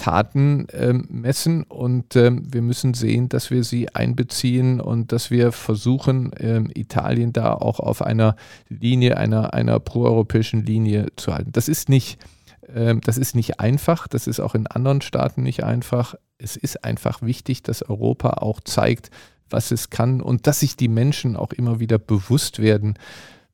Taten 0.00 0.66
ähm, 0.72 1.04
messen 1.10 1.62
und 1.64 2.16
ähm, 2.16 2.46
wir 2.50 2.62
müssen 2.62 2.94
sehen, 2.94 3.28
dass 3.28 3.50
wir 3.50 3.64
sie 3.64 3.94
einbeziehen 3.94 4.80
und 4.80 5.12
dass 5.12 5.30
wir 5.30 5.52
versuchen, 5.52 6.30
ähm, 6.38 6.70
Italien 6.74 7.34
da 7.34 7.52
auch 7.52 7.80
auf 7.80 8.00
einer 8.00 8.34
Linie, 8.70 9.18
einer, 9.18 9.52
einer 9.52 9.78
proeuropäischen 9.78 10.64
Linie 10.64 11.08
zu 11.16 11.34
halten. 11.34 11.52
Das 11.52 11.68
ist 11.68 11.90
nicht, 11.90 12.18
ähm, 12.74 13.02
das 13.02 13.18
ist 13.18 13.34
nicht 13.34 13.60
einfach, 13.60 14.08
das 14.08 14.26
ist 14.26 14.40
auch 14.40 14.54
in 14.54 14.66
anderen 14.66 15.02
Staaten 15.02 15.42
nicht 15.42 15.64
einfach. 15.64 16.14
Es 16.38 16.56
ist 16.56 16.82
einfach 16.82 17.20
wichtig, 17.20 17.62
dass 17.62 17.82
Europa 17.82 18.30
auch 18.38 18.60
zeigt, 18.60 19.10
was 19.50 19.70
es 19.70 19.90
kann 19.90 20.22
und 20.22 20.46
dass 20.46 20.60
sich 20.60 20.76
die 20.76 20.88
Menschen 20.88 21.36
auch 21.36 21.52
immer 21.52 21.78
wieder 21.78 21.98
bewusst 21.98 22.58
werden, 22.58 22.94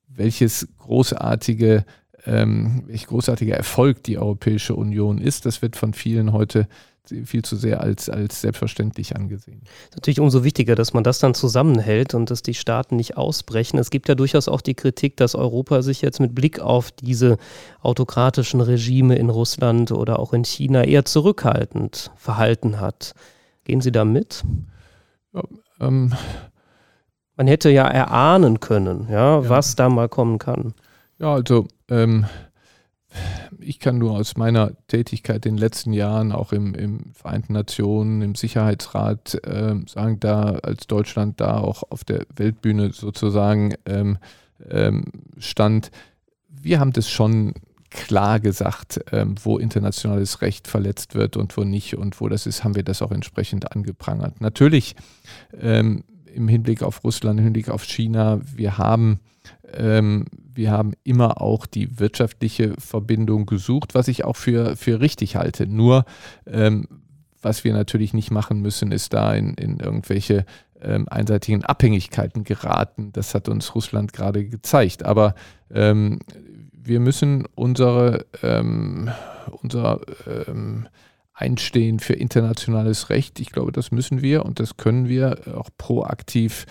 welches 0.07 0.69
großartige 0.77 1.83
ähm, 2.27 2.83
welch 2.87 3.07
großartiger 3.07 3.55
Erfolg 3.55 4.03
die 4.03 4.17
Europäische 4.17 4.75
Union 4.75 5.17
ist. 5.17 5.45
Das 5.45 5.61
wird 5.61 5.75
von 5.75 5.93
vielen 5.93 6.33
heute 6.33 6.67
viel 7.25 7.41
zu 7.41 7.55
sehr 7.55 7.81
als, 7.81 8.09
als 8.09 8.41
selbstverständlich 8.41 9.15
angesehen. 9.15 9.61
Natürlich 9.93 10.19
umso 10.19 10.43
wichtiger, 10.43 10.75
dass 10.75 10.93
man 10.93 11.05
das 11.05 11.19
dann 11.19 11.33
zusammenhält 11.33 12.13
und 12.13 12.29
dass 12.29 12.41
die 12.41 12.53
Staaten 12.53 12.97
nicht 12.97 13.17
ausbrechen. 13.17 13.79
Es 13.79 13.89
gibt 13.89 14.09
ja 14.09 14.15
durchaus 14.15 14.47
auch 14.47 14.61
die 14.61 14.75
Kritik, 14.75 15.15
dass 15.15 15.35
Europa 15.35 15.81
sich 15.81 16.01
jetzt 16.01 16.19
mit 16.19 16.35
Blick 16.35 16.59
auf 16.59 16.91
diese 16.91 17.37
autokratischen 17.81 18.61
Regime 18.61 19.15
in 19.15 19.29
Russland 19.29 19.91
oder 19.91 20.19
auch 20.19 20.33
in 20.33 20.43
China 20.43 20.83
eher 20.83 21.05
zurückhaltend 21.05 22.11
verhalten 22.17 22.79
hat. 22.79 23.13
Gehen 23.63 23.81
Sie 23.81 23.91
da 23.91 24.05
mit? 24.05 24.43
Ja, 25.33 25.43
ähm, 25.79 26.13
man 27.35 27.47
hätte 27.47 27.69
ja 27.69 27.87
erahnen 27.87 28.59
können, 28.59 29.07
ja, 29.09 29.41
ja, 29.41 29.49
was 29.49 29.75
da 29.75 29.89
mal 29.89 30.09
kommen 30.09 30.39
kann. 30.39 30.73
Ja, 31.19 31.33
also 31.33 31.67
ähm, 31.89 32.25
ich 33.59 33.79
kann 33.79 33.97
nur 33.97 34.11
aus 34.11 34.37
meiner 34.37 34.71
Tätigkeit 34.87 35.45
in 35.45 35.55
den 35.55 35.59
letzten 35.59 35.93
Jahren, 35.93 36.31
auch 36.31 36.51
im, 36.51 36.75
im 36.75 37.13
Vereinten 37.13 37.53
Nationen, 37.53 38.21
im 38.21 38.35
Sicherheitsrat, 38.35 39.35
äh, 39.45 39.75
sagen, 39.87 40.19
da 40.19 40.51
als 40.63 40.87
Deutschland 40.87 41.39
da 41.39 41.57
auch 41.57 41.83
auf 41.89 42.03
der 42.03 42.25
Weltbühne 42.35 42.91
sozusagen 42.93 43.73
ähm, 43.85 44.17
ähm, 44.69 45.05
stand, 45.37 45.91
wir 46.49 46.79
haben 46.79 46.93
das 46.93 47.09
schon 47.09 47.53
klar 47.89 48.39
gesagt, 48.39 48.99
ähm, 49.11 49.35
wo 49.41 49.57
internationales 49.57 50.41
Recht 50.41 50.67
verletzt 50.67 51.15
wird 51.15 51.37
und 51.37 51.55
wo 51.55 51.63
nicht 51.63 51.95
und 51.97 52.19
wo 52.19 52.27
das 52.27 52.45
ist, 52.45 52.63
haben 52.63 52.75
wir 52.75 52.83
das 52.83 53.01
auch 53.01 53.11
entsprechend 53.11 53.71
angeprangert. 53.71 54.41
Natürlich 54.41 54.95
ähm, 55.59 56.03
im 56.33 56.47
Hinblick 56.47 56.83
auf 56.83 57.03
Russland, 57.03 57.39
im 57.39 57.45
Hinblick 57.45 57.69
auf 57.69 57.83
China, 57.83 58.39
wir 58.43 58.77
haben 58.77 59.21
ähm, 59.73 60.25
wir 60.57 60.71
haben 60.71 60.93
immer 61.03 61.41
auch 61.41 61.65
die 61.65 61.99
wirtschaftliche 61.99 62.73
Verbindung 62.79 63.45
gesucht, 63.45 63.95
was 63.95 64.07
ich 64.07 64.25
auch 64.25 64.35
für, 64.35 64.75
für 64.75 64.99
richtig 64.99 65.35
halte. 65.35 65.67
Nur, 65.67 66.05
ähm, 66.45 66.87
was 67.41 67.63
wir 67.63 67.73
natürlich 67.73 68.13
nicht 68.13 68.31
machen 68.31 68.61
müssen, 68.61 68.91
ist 68.91 69.13
da 69.13 69.33
in, 69.33 69.53
in 69.53 69.79
irgendwelche 69.79 70.45
ähm, 70.81 71.07
einseitigen 71.09 71.63
Abhängigkeiten 71.63 72.43
geraten. 72.43 73.11
Das 73.13 73.35
hat 73.35 73.47
uns 73.49 73.75
Russland 73.75 74.13
gerade 74.13 74.45
gezeigt. 74.45 75.05
Aber 75.05 75.35
ähm, 75.71 76.19
wir 76.73 76.99
müssen 76.99 77.45
unsere, 77.55 78.25
ähm, 78.41 79.09
unser 79.61 80.01
ähm, 80.47 80.87
Einstehen 81.33 81.99
für 81.99 82.13
internationales 82.13 83.11
Recht, 83.11 83.39
ich 83.39 83.51
glaube, 83.51 83.71
das 83.71 83.91
müssen 83.91 84.23
wir 84.23 84.43
und 84.43 84.59
das 84.59 84.75
können 84.75 85.07
wir 85.07 85.55
auch 85.55 85.69
proaktiv 85.77 86.65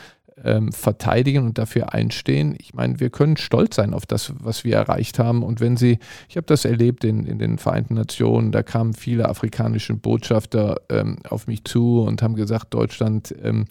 ähm, 0.45 0.71
verteidigen 0.73 1.45
und 1.45 1.59
dafür 1.59 1.95
einstehen. 1.95 2.55
Ich 2.59 2.75
meine, 2.75 3.01
wir 3.01 3.11
können 3.11 3.37
stolz 3.37 3.77
sein 3.77 3.95
auf 3.95 4.05
das, 4.05 4.33
was 4.39 4.65
wir 4.65 4.77
erreicht 4.77 5.19
haben. 5.19 5.43
Und 5.43 5.61
wenn 5.61 5.77
Sie, 5.77 5.99
ich 6.29 6.37
habe 6.37 6.47
das 6.47 6.65
erlebt 6.65 7.05
in, 7.05 7.25
in 7.25 7.39
den 7.39 7.59
Vereinten 7.59 7.95
Nationen, 7.95 8.53
da 8.53 8.63
kamen 8.63 8.93
viele 8.93 9.29
afrikanische 9.29 9.95
Botschafter 9.95 10.81
ähm, 10.91 11.19
auf 11.29 11.47
mich 11.47 11.65
zu 11.65 12.03
und 12.03 12.23
haben 12.23 12.35
gesagt, 12.35 12.75
Deutschland, 12.75 13.35
ähm, 13.43 13.65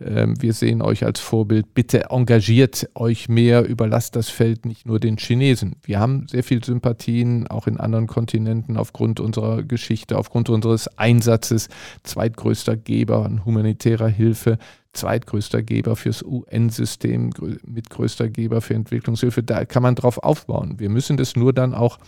ähm 0.00 0.40
wir 0.40 0.52
sehen 0.52 0.80
euch 0.82 1.04
als 1.04 1.20
Vorbild, 1.20 1.74
bitte 1.74 2.10
engagiert 2.10 2.88
euch 2.94 3.28
mehr, 3.28 3.68
überlasst 3.68 4.14
das 4.14 4.28
Feld 4.28 4.64
nicht 4.64 4.86
nur 4.86 5.00
den 5.00 5.16
Chinesen. 5.16 5.76
Wir 5.82 5.98
haben 5.98 6.26
sehr 6.28 6.44
viel 6.44 6.62
Sympathien, 6.62 7.48
auch 7.48 7.66
in 7.66 7.78
anderen 7.78 8.06
Kontinenten, 8.06 8.76
aufgrund 8.76 9.18
unserer 9.18 9.62
Geschichte, 9.62 10.16
aufgrund 10.16 10.50
unseres 10.50 10.86
Einsatzes, 10.98 11.68
zweitgrößter 12.04 12.76
Geber 12.76 13.24
an 13.24 13.44
humanitärer 13.44 14.08
Hilfe 14.08 14.58
zweitgrößter 14.92 15.62
Geber 15.62 15.96
fürs 15.96 16.22
UN-System, 16.22 17.30
mitgrößter 17.64 18.28
Geber 18.28 18.60
für 18.60 18.74
Entwicklungshilfe. 18.74 19.42
Da 19.42 19.64
kann 19.64 19.82
man 19.82 19.94
drauf 19.94 20.18
aufbauen. 20.18 20.78
Wir 20.78 20.90
müssen 20.90 21.16
das 21.16 21.36
nur 21.36 21.52
dann 21.52 21.74
auch 21.74 21.98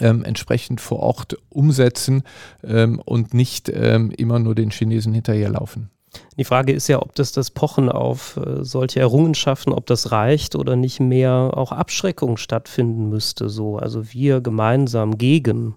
ähm, 0.00 0.24
entsprechend 0.24 0.80
vor 0.80 1.00
Ort 1.00 1.38
umsetzen 1.48 2.22
ähm, 2.62 3.00
und 3.04 3.34
nicht 3.34 3.70
ähm, 3.70 4.10
immer 4.10 4.38
nur 4.38 4.54
den 4.54 4.70
Chinesen 4.70 5.14
hinterherlaufen. 5.14 5.90
Die 6.38 6.44
Frage 6.44 6.72
ist 6.72 6.88
ja, 6.88 7.00
ob 7.02 7.14
das 7.14 7.32
das 7.32 7.50
Pochen 7.50 7.90
auf 7.90 8.36
äh, 8.36 8.64
solche 8.64 9.00
Errungenschaften, 9.00 9.72
ob 9.72 9.86
das 9.86 10.12
reicht 10.12 10.54
oder 10.54 10.76
nicht 10.76 11.00
mehr 11.00 11.52
auch 11.54 11.72
Abschreckung 11.72 12.36
stattfinden 12.36 13.08
müsste. 13.08 13.48
So, 13.48 13.76
also 13.76 14.12
wir 14.12 14.40
gemeinsam 14.40 15.18
gegen. 15.18 15.76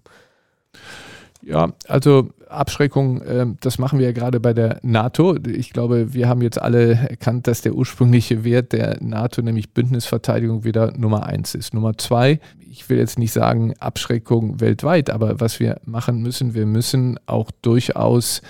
Ja, 1.41 1.71
also 1.87 2.29
Abschreckung, 2.49 3.21
äh, 3.21 3.45
das 3.61 3.77
machen 3.77 3.99
wir 3.99 4.07
ja 4.07 4.11
gerade 4.11 4.39
bei 4.39 4.53
der 4.53 4.79
NATO. 4.81 5.37
Ich 5.47 5.71
glaube, 5.71 6.13
wir 6.13 6.27
haben 6.27 6.41
jetzt 6.41 6.61
alle 6.61 6.93
erkannt, 6.93 7.47
dass 7.47 7.61
der 7.61 7.75
ursprüngliche 7.75 8.43
Wert 8.43 8.73
der 8.73 8.97
NATO, 9.01 9.41
nämlich 9.41 9.73
Bündnisverteidigung, 9.73 10.63
wieder 10.63 10.91
Nummer 10.97 11.25
eins 11.25 11.55
ist. 11.55 11.73
Nummer 11.73 11.97
zwei, 11.97 12.39
ich 12.59 12.89
will 12.89 12.97
jetzt 12.97 13.19
nicht 13.19 13.31
sagen 13.31 13.73
Abschreckung 13.79 14.59
weltweit, 14.59 15.09
aber 15.09 15.39
was 15.39 15.59
wir 15.59 15.79
machen 15.85 16.21
müssen, 16.21 16.53
wir 16.53 16.65
müssen 16.65 17.19
auch 17.25 17.51
durchaus 17.61 18.41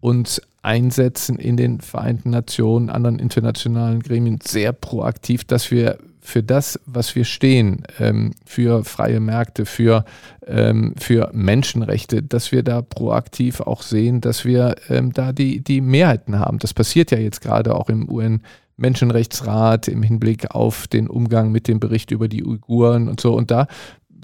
uns 0.00 0.40
einsetzen 0.62 1.38
in 1.38 1.56
den 1.56 1.80
Vereinten 1.80 2.30
Nationen, 2.30 2.88
anderen 2.88 3.18
internationalen 3.18 4.00
Gremien 4.00 4.38
sehr 4.42 4.72
proaktiv, 4.72 5.44
dass 5.44 5.70
wir 5.70 5.98
für 6.22 6.42
das, 6.42 6.80
was 6.86 7.14
wir 7.16 7.24
stehen, 7.24 7.82
ähm, 7.98 8.32
für 8.46 8.84
freie 8.84 9.18
Märkte, 9.18 9.66
für, 9.66 10.04
ähm, 10.46 10.94
für 10.96 11.30
Menschenrechte, 11.34 12.22
dass 12.22 12.52
wir 12.52 12.62
da 12.62 12.80
proaktiv 12.80 13.60
auch 13.60 13.82
sehen, 13.82 14.20
dass 14.20 14.44
wir 14.44 14.76
ähm, 14.88 15.12
da 15.12 15.32
die, 15.32 15.62
die 15.62 15.80
Mehrheiten 15.80 16.38
haben. 16.38 16.60
Das 16.60 16.72
passiert 16.72 17.10
ja 17.10 17.18
jetzt 17.18 17.40
gerade 17.40 17.74
auch 17.74 17.88
im 17.88 18.08
UN. 18.08 18.40
Menschenrechtsrat 18.78 19.86
im 19.88 20.02
Hinblick 20.02 20.54
auf 20.54 20.88
den 20.88 21.06
Umgang 21.06 21.52
mit 21.52 21.68
dem 21.68 21.78
Bericht 21.78 22.10
über 22.10 22.26
die 22.26 22.42
Uiguren 22.42 23.08
und 23.08 23.20
so. 23.20 23.34
Und 23.34 23.50
da 23.50 23.66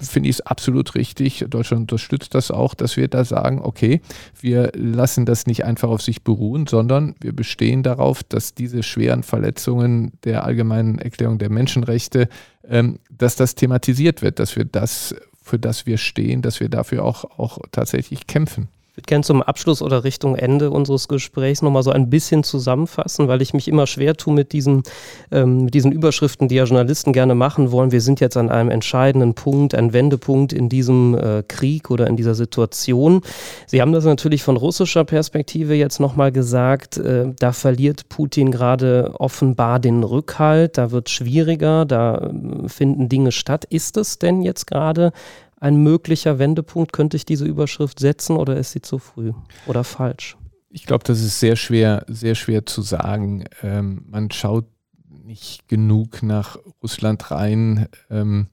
finde 0.07 0.29
ich 0.29 0.37
es 0.37 0.41
absolut 0.41 0.95
richtig. 0.95 1.45
Deutschland 1.49 1.81
unterstützt 1.81 2.33
das 2.33 2.51
auch, 2.51 2.73
dass 2.73 2.95
wir 2.95 3.07
da 3.09 3.25
sagen, 3.25 3.61
okay, 3.61 4.01
wir 4.39 4.71
lassen 4.75 5.25
das 5.25 5.45
nicht 5.45 5.65
einfach 5.65 5.89
auf 5.89 6.01
sich 6.01 6.23
beruhen, 6.23 6.67
sondern 6.67 7.15
wir 7.19 7.33
bestehen 7.33 7.83
darauf, 7.83 8.23
dass 8.23 8.53
diese 8.53 8.83
schweren 8.83 9.23
Verletzungen 9.23 10.13
der 10.23 10.45
allgemeinen 10.45 10.99
Erklärung 10.99 11.37
der 11.37 11.49
Menschenrechte, 11.49 12.29
ähm, 12.67 12.99
dass 13.09 13.35
das 13.35 13.55
thematisiert 13.55 14.21
wird, 14.21 14.39
dass 14.39 14.55
wir 14.55 14.65
das, 14.65 15.13
für 15.41 15.59
das 15.59 15.85
wir 15.85 15.97
stehen, 15.97 16.41
dass 16.41 16.61
wir 16.61 16.69
dafür 16.69 17.03
auch, 17.03 17.25
auch 17.37 17.59
tatsächlich 17.71 18.27
kämpfen 18.27 18.69
würde 18.99 19.07
gerne 19.07 19.23
zum 19.23 19.41
Abschluss 19.41 19.81
oder 19.81 20.03
Richtung 20.03 20.35
Ende 20.35 20.71
unseres 20.71 21.07
Gesprächs 21.07 21.61
nochmal 21.61 21.83
so 21.83 21.91
ein 21.91 22.09
bisschen 22.09 22.43
zusammenfassen, 22.43 23.27
weil 23.27 23.41
ich 23.41 23.53
mich 23.53 23.67
immer 23.67 23.87
schwer 23.87 24.15
tue 24.15 24.33
mit 24.33 24.51
diesen, 24.51 24.83
ähm, 25.31 25.65
mit 25.65 25.73
diesen 25.73 25.91
Überschriften, 25.91 26.49
die 26.49 26.55
ja 26.55 26.65
Journalisten 26.65 27.13
gerne 27.13 27.33
machen 27.33 27.71
wollen. 27.71 27.91
Wir 27.91 28.01
sind 28.01 28.19
jetzt 28.19 28.35
an 28.35 28.49
einem 28.49 28.69
entscheidenden 28.69 29.35
Punkt, 29.35 29.73
ein 29.73 29.93
Wendepunkt 29.93 30.51
in 30.51 30.67
diesem 30.67 31.17
äh, 31.17 31.43
Krieg 31.47 31.89
oder 31.89 32.07
in 32.07 32.17
dieser 32.17 32.35
Situation. 32.35 33.21
Sie 33.67 33.81
haben 33.81 33.93
das 33.93 34.03
natürlich 34.03 34.43
von 34.43 34.57
russischer 34.57 35.05
Perspektive 35.05 35.75
jetzt 35.75 35.99
nochmal 35.99 36.31
gesagt. 36.31 36.97
Äh, 36.97 37.33
da 37.39 37.53
verliert 37.53 38.09
Putin 38.09 38.51
gerade 38.51 39.13
offenbar 39.17 39.79
den 39.79 40.03
Rückhalt. 40.03 40.77
Da 40.77 40.91
wird 40.91 41.09
schwieriger, 41.09 41.85
da 41.85 42.17
äh, 42.17 42.67
finden 42.67 43.07
Dinge 43.07 43.31
statt. 43.31 43.65
Ist 43.65 43.95
es 43.95 44.19
denn 44.19 44.41
jetzt 44.41 44.67
gerade 44.67 45.13
ein 45.59 45.77
möglicher 45.77 46.39
Wendepunkt? 46.39 46.93
Könnte 46.93 47.17
ich 47.17 47.25
diese 47.25 47.45
Überschrift 47.45 47.99
setzen 47.99 48.35
oder 48.35 48.57
ist 48.57 48.71
sie 48.71 48.81
zu 48.81 48.99
früh 48.99 49.33
oder 49.67 49.83
falsch? 49.83 50.37
Ich 50.69 50.85
glaube, 50.85 51.03
das 51.03 51.21
ist 51.21 51.39
sehr 51.39 51.55
schwer, 51.55 52.05
sehr 52.07 52.35
schwer 52.35 52.65
zu 52.65 52.81
sagen. 52.81 53.45
Ähm, 53.63 54.05
man 54.07 54.29
schaut 54.31 54.65
nicht 55.07 55.67
genug 55.67 56.23
nach 56.23 56.57
Russland 56.81 57.31
rein. 57.31 57.87
Ähm, 58.09 58.47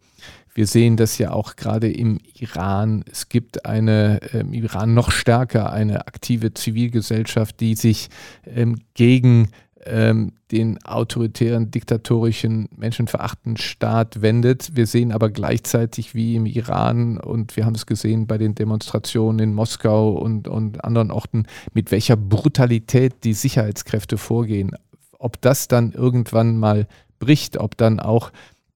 wir 0.55 0.66
sehen 0.66 0.97
das 0.97 1.19
ja 1.19 1.33
auch 1.33 1.57
gerade 1.57 1.92
im 1.92 2.19
Iran. 2.33 3.05
Es 3.11 3.29
gibt 3.29 3.66
eine 3.66 4.19
im 4.33 4.55
Iran 4.55 4.95
noch 4.95 5.11
stärker 5.11 5.71
eine 5.71 6.07
aktive 6.07 6.55
Zivilgesellschaft, 6.55 7.61
die 7.61 7.75
sich 7.75 8.09
ähm, 8.46 8.81
gegen 8.94 9.50
ähm, 9.87 10.32
den 10.52 10.82
autoritären, 10.84 11.70
diktatorischen, 11.70 12.68
menschenverachtenden 12.76 13.56
Staat 13.56 14.22
wendet. 14.22 14.76
Wir 14.76 14.87
sehen 14.87 15.12
aber 15.12 15.30
gleichzeitig, 15.30 16.14
wie 16.14 16.37
im 16.37 16.46
Iran 16.46 17.18
und 17.18 17.56
wir 17.56 17.66
haben 17.66 17.74
es 17.74 17.87
gesehen 17.87 18.26
bei 18.26 18.38
den 18.38 18.54
Demonstrationen 18.54 19.40
in 19.40 19.54
Moskau 19.54 20.12
und, 20.12 20.48
und 20.48 20.84
anderen 20.84 21.10
Orten, 21.10 21.46
mit 21.72 21.90
welcher 21.90 22.16
Brutalität 22.16 23.24
die 23.24 23.34
Sicherheitskräfte 23.34 24.18
vorgehen. 24.18 24.72
Ob 25.18 25.40
das 25.40 25.68
dann 25.68 25.92
irgendwann 25.92 26.58
mal 26.58 26.87
bricht, 27.18 27.58
ob 27.58 27.76
dann 27.76 28.00
auch 28.00 28.30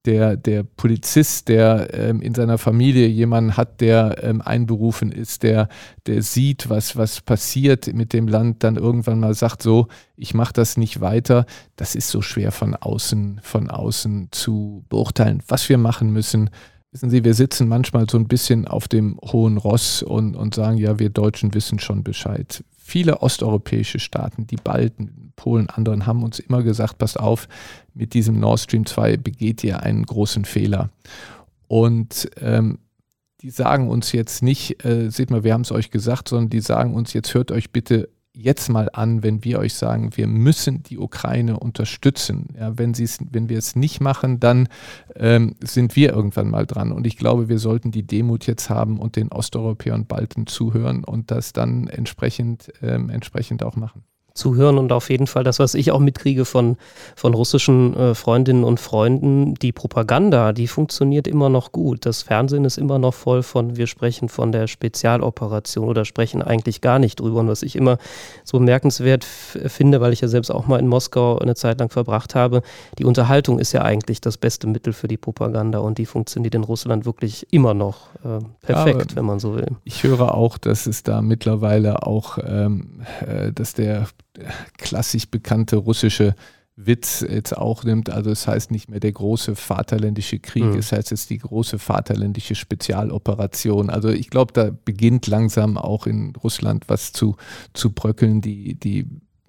der, 0.07 0.37
der 0.37 0.63
Polizist, 0.63 1.49
der 1.49 1.93
ähm, 1.93 2.23
in 2.23 2.35
seiner 2.35 2.59
Familie 2.59 3.07
jemanden 3.07 3.57
hat, 3.57 3.81
der 3.81 4.23
ähm, 4.23 4.41
einberufen 4.41 5.13
ist, 5.13 5.43
der, 5.43 5.69
der 6.07 6.23
sieht, 6.23 6.71
was, 6.71 6.97
was 6.97 7.21
passiert 7.21 7.93
mit 7.93 8.13
dem 8.13 8.27
Land, 8.27 8.65
dann 8.65 8.77
irgendwann 8.77 9.21
mal 9.21 9.35
sagt, 9.35 9.63
so, 9.63 9.89
ich 10.17 10.33
mache 10.33 10.55
das 10.55 10.77
nicht 10.77 11.01
weiter, 11.01 11.45
das 11.77 11.95
ist 11.95 12.09
so 12.09 12.23
schwer 12.23 12.51
von 12.51 12.75
außen, 12.75 13.41
von 13.43 13.69
außen 13.69 14.29
zu 14.31 14.85
beurteilen, 14.89 15.43
was 15.49 15.69
wir 15.69 15.79
machen 15.79 16.11
müssen. 16.11 16.51
Wissen 16.93 17.11
Sie, 17.11 17.23
wir 17.23 17.35
sitzen 17.35 17.69
manchmal 17.69 18.09
so 18.11 18.19
ein 18.19 18.27
bisschen 18.27 18.67
auf 18.67 18.89
dem 18.89 19.19
hohen 19.23 19.59
Ross 19.59 20.03
und, 20.03 20.35
und 20.35 20.55
sagen, 20.55 20.79
ja, 20.79 20.99
wir 20.99 21.11
Deutschen 21.11 21.55
wissen 21.55 21.79
schon 21.79 22.03
Bescheid. 22.03 22.65
Viele 22.77 23.23
osteuropäische 23.23 24.01
Staaten, 24.01 24.47
die 24.47 24.57
Balten, 24.57 25.30
Polen, 25.41 25.71
anderen 25.71 26.05
haben 26.05 26.23
uns 26.23 26.39
immer 26.39 26.63
gesagt, 26.63 26.99
passt 26.99 27.19
auf, 27.19 27.49
mit 27.95 28.13
diesem 28.13 28.39
Nord 28.39 28.61
Stream 28.61 28.85
2 28.85 29.17
begeht 29.17 29.65
ihr 29.65 29.83
einen 29.83 30.05
großen 30.05 30.45
Fehler. 30.45 30.91
Und 31.67 32.31
ähm, 32.43 32.79
die 33.41 33.49
sagen 33.49 33.89
uns 33.89 34.13
jetzt 34.13 34.43
nicht, 34.43 34.85
äh, 34.85 35.09
seht 35.09 35.31
mal, 35.31 35.43
wir 35.43 35.55
haben 35.55 35.63
es 35.63 35.73
euch 35.73 35.91
gesagt, 35.91 36.29
sondern 36.29 36.51
die 36.51 36.61
sagen 36.61 36.93
uns, 36.93 37.15
jetzt 37.15 37.33
hört 37.33 37.53
euch 37.53 37.71
bitte 37.71 38.11
jetzt 38.35 38.69
mal 38.69 38.91
an, 38.93 39.23
wenn 39.23 39.43
wir 39.43 39.59
euch 39.59 39.73
sagen, 39.73 40.11
wir 40.15 40.27
müssen 40.27 40.83
die 40.83 40.99
Ukraine 40.99 41.59
unterstützen. 41.59 42.49
Ja, 42.59 42.77
wenn, 42.77 42.93
wenn 42.95 43.49
wir 43.49 43.57
es 43.57 43.77
nicht 43.77 44.03
machen, 44.03 44.41
dann 44.41 44.69
ähm, 45.17 45.57
sind 45.65 45.97
wir 45.97 46.13
irgendwann 46.13 46.51
mal 46.51 46.67
dran. 46.67 46.93
Und 46.93 47.07
ich 47.07 47.17
glaube, 47.17 47.49
wir 47.49 47.59
sollten 47.59 47.93
die 47.93 48.07
Demut 48.07 48.47
jetzt 48.47 48.69
haben 48.69 48.99
und 48.99 49.17
den 49.17 49.33
Osteuropäern 49.33 50.05
Balten 50.05 50.47
zuhören 50.47 51.03
und 51.03 51.31
das 51.31 51.55
dann 51.55 51.89
entsprechend, 51.89 52.71
ähm, 52.83 53.09
entsprechend 53.09 53.63
auch 53.63 53.77
machen 53.77 54.05
zuhören 54.41 54.79
und 54.79 54.91
auf 54.91 55.11
jeden 55.11 55.27
Fall 55.27 55.45
das, 55.45 55.59
was 55.59 55.75
ich 55.75 55.93
auch 55.93 56.01
mitkriege 56.01 56.45
von, 56.45 56.77
von 57.15 57.35
russischen 57.35 57.95
äh, 57.97 58.15
Freundinnen 58.15 58.65
und 58.65 58.81
Freunden, 58.81 59.55
die 59.55 59.73
Propaganda, 59.73 60.53
die 60.53 60.67
funktioniert 60.67 61.29
immer 61.29 61.49
noch 61.49 61.73
gut. 61.73 62.07
Das 62.07 62.23
Fernsehen 62.23 62.65
ist 62.65 62.79
immer 62.79 62.99
noch 62.99 63.15
voll 63.15 63.43
von, 63.43 63.77
wir 63.77 63.87
sprechen 63.87 64.29
von 64.29 64.51
der 64.51 64.67
Spezialoperation 64.67 65.89
oder 65.89 66.05
sprechen 66.05 66.43
eigentlich 66.43 66.81
gar 66.81 66.99
nicht 66.99 67.21
drüber. 67.21 67.41
Und 67.41 67.49
was 67.49 67.63
ich 67.63 67.77
immer 67.77 67.99
so 68.45 68.59
bemerkenswert 68.59 69.25
finde, 69.25 70.01
weil 70.01 70.13
ich 70.13 70.23
ja 70.23 70.29
selbst 70.29 70.51
auch 70.51 70.67
mal 70.67 70.81
in 70.81 70.89
Moskau 70.89 71.39
eine 71.39 71.55
Zeit 71.55 71.79
lang 71.79 71.91
verbracht 71.91 72.35
habe, 72.35 72.63
die 72.99 73.05
Unterhaltung 73.05 73.59
ist 73.59 73.73
ja 73.73 73.83
eigentlich 73.83 74.21
das 74.21 74.39
beste 74.39 74.67
Mittel 74.67 74.93
für 74.93 75.09
die 75.09 75.19
Propaganda 75.19 75.79
und 75.79 75.99
die 75.99 76.07
funktioniert 76.07 76.55
in 76.55 76.65
Russland 76.65 77.05
wirklich 77.05 77.47
immer 77.53 77.75
noch 77.75 78.09
äh, 78.25 78.43
perfekt, 78.63 79.11
ja, 79.11 79.17
wenn 79.17 79.27
man 79.27 79.39
so 79.39 79.55
will. 79.55 79.69
Ich 79.85 80.03
höre 80.03 80.35
auch, 80.35 80.57
dass 80.57 80.87
es 80.87 81.03
da 81.03 81.21
mittlerweile 81.21 82.07
auch, 82.07 82.39
ähm, 82.43 83.03
äh, 83.27 83.53
dass 83.53 83.75
der 83.75 84.07
klassisch 84.79 85.29
bekannte 85.29 85.77
russische 85.77 86.35
Witz 86.77 87.25
jetzt 87.29 87.57
auch 87.57 87.85
nimmt. 87.85 88.11
Also 88.11 88.31
es 88.31 88.47
heißt 88.47 88.71
nicht 88.71 88.89
mehr 88.89 89.01
der 89.01 89.13
große 89.13 89.55
Vaterländische 89.57 90.39
Krieg, 90.39 90.65
mhm. 90.65 90.79
es 90.79 90.93
heißt 90.93 91.11
jetzt 91.11 91.31
die 91.31 91.39
große 91.39 91.79
Vaterländische 91.79 92.55
Spezialoperation. 92.55 93.91
Also 93.91 94.09
ich 94.09 94.31
glaube, 94.31 94.53
da 94.53 94.71
beginnt 94.85 95.27
langsam 95.27 95.77
auch 95.77 96.07
in 96.07 96.35
Russland 96.37 96.85
was 96.89 97.13
zu, 97.13 97.37
zu 97.75 97.93
bröckeln. 97.93 98.41
Die, 98.41 98.75
die, 98.75 99.01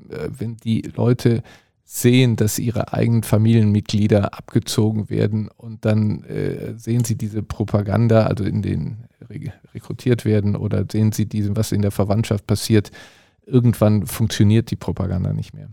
äh, 0.10 0.30
wenn 0.30 0.58
die 0.58 0.82
Leute 0.82 1.44
sehen, 1.84 2.38
dass 2.38 2.58
ihre 2.58 2.94
eigenen 2.94 3.24
Familienmitglieder 3.24 4.34
abgezogen 4.34 5.10
werden 5.10 5.50
und 5.50 5.84
dann 5.84 6.24
äh, 6.24 6.74
sehen 6.78 7.04
sie 7.04 7.18
diese 7.18 7.44
Propaganda, 7.44 8.28
also 8.28 8.46
in 8.46 8.62
den 8.62 9.06
rekrutiert 9.74 10.26
werden 10.26 10.56
oder 10.56 10.86
sehen 10.90 11.12
sie 11.12 11.26
diesen, 11.26 11.56
was 11.56 11.72
in 11.72 11.82
der 11.82 11.92
Verwandtschaft 11.92 12.48
passiert, 12.48 12.92
irgendwann 13.52 14.06
funktioniert 14.08 14.72
die 14.72 14.76
Propaganda 14.76 15.34
nicht 15.34 15.54
mehr. 15.54 15.70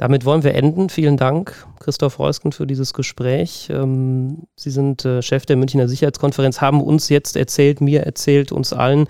Damit 0.00 0.24
wollen 0.24 0.44
wir 0.44 0.54
enden. 0.54 0.88
Vielen 0.88 1.18
Dank, 1.18 1.66
Christoph 1.78 2.18
Reusken, 2.18 2.52
für 2.52 2.66
dieses 2.66 2.94
Gespräch. 2.94 3.68
Ähm, 3.70 4.44
Sie 4.56 4.70
sind 4.70 5.04
äh, 5.04 5.20
Chef 5.20 5.44
der 5.44 5.56
Münchner 5.56 5.88
Sicherheitskonferenz, 5.88 6.62
haben 6.62 6.80
uns 6.80 7.10
jetzt 7.10 7.36
erzählt, 7.36 7.82
mir 7.82 8.04
erzählt, 8.04 8.50
uns 8.50 8.72
allen, 8.72 9.08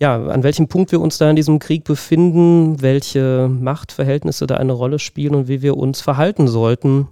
ja, 0.00 0.16
an 0.26 0.42
welchem 0.42 0.66
Punkt 0.66 0.90
wir 0.90 1.00
uns 1.00 1.18
da 1.18 1.30
in 1.30 1.36
diesem 1.36 1.60
Krieg 1.60 1.84
befinden, 1.84 2.82
welche 2.82 3.48
Machtverhältnisse 3.48 4.48
da 4.48 4.56
eine 4.56 4.72
Rolle 4.72 4.98
spielen 4.98 5.36
und 5.36 5.46
wie 5.46 5.62
wir 5.62 5.76
uns 5.76 6.00
verhalten 6.00 6.48
sollten 6.48 7.06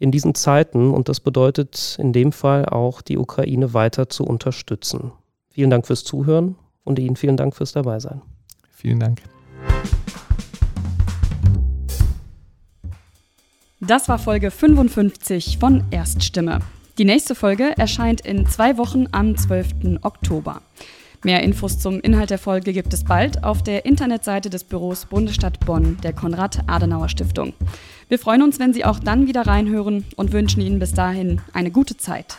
in 0.00 0.10
diesen 0.10 0.34
Zeiten. 0.34 0.90
Und 0.90 1.08
das 1.08 1.20
bedeutet 1.20 1.96
in 2.00 2.12
dem 2.12 2.32
Fall 2.32 2.66
auch, 2.66 3.00
die 3.00 3.16
Ukraine 3.16 3.74
weiter 3.74 4.08
zu 4.08 4.24
unterstützen. 4.24 5.12
Vielen 5.50 5.70
Dank 5.70 5.86
fürs 5.86 6.02
Zuhören 6.02 6.56
und 6.82 6.98
Ihnen 6.98 7.14
vielen 7.14 7.36
Dank 7.36 7.54
fürs 7.54 7.70
Dabeisein. 7.70 8.22
Vielen 8.72 8.98
Dank. 8.98 9.22
Das 13.80 14.08
war 14.08 14.18
Folge 14.18 14.50
55 14.50 15.58
von 15.58 15.84
Erststimme. 15.90 16.60
Die 16.96 17.04
nächste 17.04 17.34
Folge 17.34 17.76
erscheint 17.76 18.22
in 18.22 18.46
zwei 18.46 18.78
Wochen 18.78 19.08
am 19.12 19.36
12. 19.36 19.98
Oktober. 20.00 20.62
Mehr 21.22 21.42
Infos 21.42 21.78
zum 21.78 22.00
Inhalt 22.00 22.30
der 22.30 22.38
Folge 22.38 22.72
gibt 22.72 22.94
es 22.94 23.04
bald 23.04 23.44
auf 23.44 23.62
der 23.62 23.84
Internetseite 23.84 24.48
des 24.48 24.64
Büros 24.64 25.06
Bundesstadt 25.06 25.60
Bonn 25.66 25.98
der 26.02 26.12
Konrad-Adenauer-Stiftung. 26.12 27.52
Wir 28.08 28.18
freuen 28.18 28.42
uns, 28.42 28.58
wenn 28.58 28.72
Sie 28.72 28.84
auch 28.84 29.00
dann 29.00 29.26
wieder 29.26 29.46
reinhören 29.46 30.04
und 30.16 30.32
wünschen 30.32 30.60
Ihnen 30.60 30.78
bis 30.78 30.92
dahin 30.94 31.40
eine 31.52 31.70
gute 31.70 31.96
Zeit. 31.96 32.38